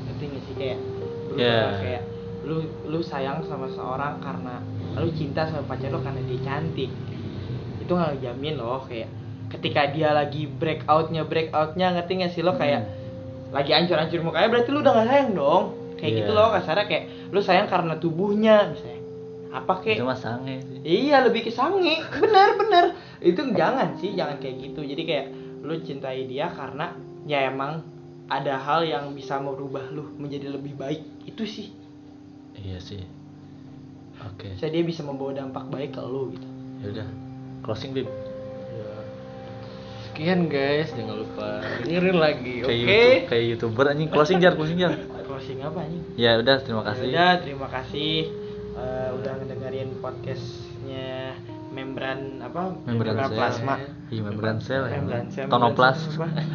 Ngerti 0.07 0.23
gak 0.29 0.41
sih? 0.45 0.53
Kayak 0.55 0.79
berubah 1.27 1.41
Yeah. 1.41 1.73
kayak 1.81 2.03
lu 2.45 2.57
lu 2.85 2.99
sayang 3.01 3.41
sama 3.49 3.65
seorang 3.65 4.21
karena 4.21 4.61
lu 4.99 5.09
cinta 5.17 5.49
sama 5.49 5.65
pacar 5.65 5.89
lu 5.89 5.97
karena 5.99 6.21
dia 6.29 6.39
cantik. 6.45 6.93
Itu 7.81 7.91
nggak 7.97 8.21
jamin 8.21 8.55
loh 8.61 8.85
kayak 8.85 9.09
ketika 9.49 9.89
dia 9.89 10.13
lagi 10.13 10.45
breakoutnya 10.45 11.25
breakoutnya 11.25 11.97
ngerti 11.97 12.11
gak 12.21 12.31
sih 12.37 12.45
lo? 12.45 12.53
Kayak 12.53 12.85
lagi 13.49 13.73
ancur-ancur 13.73 14.21
mukanya 14.21 14.49
berarti 14.53 14.69
lu 14.69 14.85
udah 14.85 14.93
gak 14.93 15.07
sayang 15.09 15.31
dong. 15.33 15.63
Kayak 15.97 16.11
Iya. 16.13 16.19
gitu 16.21 16.31
loh 16.37 16.47
kasarnya 16.53 16.85
kayak 16.85 17.03
lu 17.33 17.39
sayang 17.41 17.65
karena 17.65 17.93
tubuhnya 17.97 18.55
misalnya. 18.69 19.01
Apa 19.53 19.73
kayak 19.81 20.01
itu 20.01 20.05
sange 20.17 20.55
sih. 20.65 20.77
Iya 20.81 21.25
lebih 21.25 21.45
ke 21.45 21.51
sange, 21.53 22.01
bener 22.21 22.49
bener. 22.61 22.85
Itu 23.21 23.41
jangan 23.53 23.97
sih, 23.97 24.13
jangan 24.13 24.37
kayak 24.37 24.57
gitu. 24.69 24.81
Jadi 24.85 25.01
kayak 25.05 25.27
lu 25.63 25.77
cintai 25.79 26.25
dia 26.27 26.49
karena 26.51 26.91
ya 27.23 27.47
emang 27.47 27.81
ada 28.25 28.55
hal 28.55 28.81
yang 28.81 29.11
bisa 29.11 29.37
merubah 29.37 29.83
lu 29.87 30.15
menjadi 30.15 30.47
lebih 30.49 30.73
baik. 30.73 31.03
Itu 31.23 31.43
sih. 31.43 31.71
iya 32.53 32.77
sih 32.77 33.01
oke 34.15 34.55
Saya 34.55 34.69
dia 34.69 34.81
bisa 34.81 35.01
membawa 35.01 35.33
dampak 35.33 35.67
baik 35.67 35.91
ke 35.91 36.01
lu 36.01 36.31
gitu. 36.31 36.47
ya 36.79 36.87
udah 36.93 37.07
closing 37.61 37.91
bib 37.91 38.05
Ya. 38.69 38.93
Sekian 40.03 40.45
guys, 40.45 40.93
jangan 40.93 41.17
lupa 41.19 41.49
dengerin 41.81 42.15
lagi, 42.15 42.61
oke? 42.61 42.69
kayak 42.69 42.79
YouTube, 42.79 43.25
kayak 43.27 43.45
youtuber 43.49 43.85
anjing 43.87 44.09
closing 44.09 44.37
jar 44.37 44.53
closing 44.53 44.77
jar 44.77 44.93
Closing 45.23 45.59
apa 45.59 45.81
nih? 45.83 46.01
ya 46.15 46.31
udah 46.37 46.55
terima 46.59 46.83
kasih 46.83 47.05
Udah, 47.09 47.31
terima 47.41 47.67
kasih 47.67 48.13
eh, 48.75 49.09
udah 49.13 49.31
ngedengerin 49.33 49.89
podcastnya 49.97 51.33
membran 51.73 52.37
apa? 52.39 52.61
membran 52.85 53.17
sel 53.17 53.33
plasma. 53.33 53.75
iya 54.07 54.21
membran 54.21 54.57
sel 54.61 54.83
ya. 54.85 55.01
Membran 55.01 55.25
sel. 55.27 55.49
tonoplas 55.49 55.97
membran? 56.07 56.45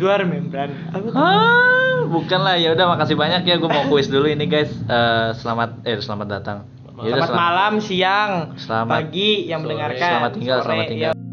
Duar 0.00 0.20
membran. 0.24 0.70
Ah 1.12 2.02
bukan 2.02 2.40
lah 2.40 2.56
ya 2.56 2.72
udah 2.72 2.86
makasih 2.88 3.14
banyak 3.14 3.44
ya 3.44 3.56
gue 3.56 3.68
mau 3.68 3.84
kuis 3.86 4.08
dulu 4.08 4.26
ini 4.26 4.44
guys 4.44 4.72
Eh, 4.82 5.30
selamat 5.34 5.84
eh 5.84 6.00
selamat 6.00 6.28
datang 6.30 6.58
Ya 6.94 7.08
udah, 7.08 7.24
Selamat 7.24 7.34
malam, 7.34 7.72
siang, 7.80 8.32
Selamat- 8.54 8.94
pagi 9.02 9.48
yang 9.48 9.60
sore, 9.60 9.74
mendengarkan. 9.74 10.10
selamat 10.12 10.30
tinggal, 10.32 10.58
sore, 10.60 10.66
selamat 10.68 10.86
tinggal. 10.86 11.12
ya. 11.12 11.31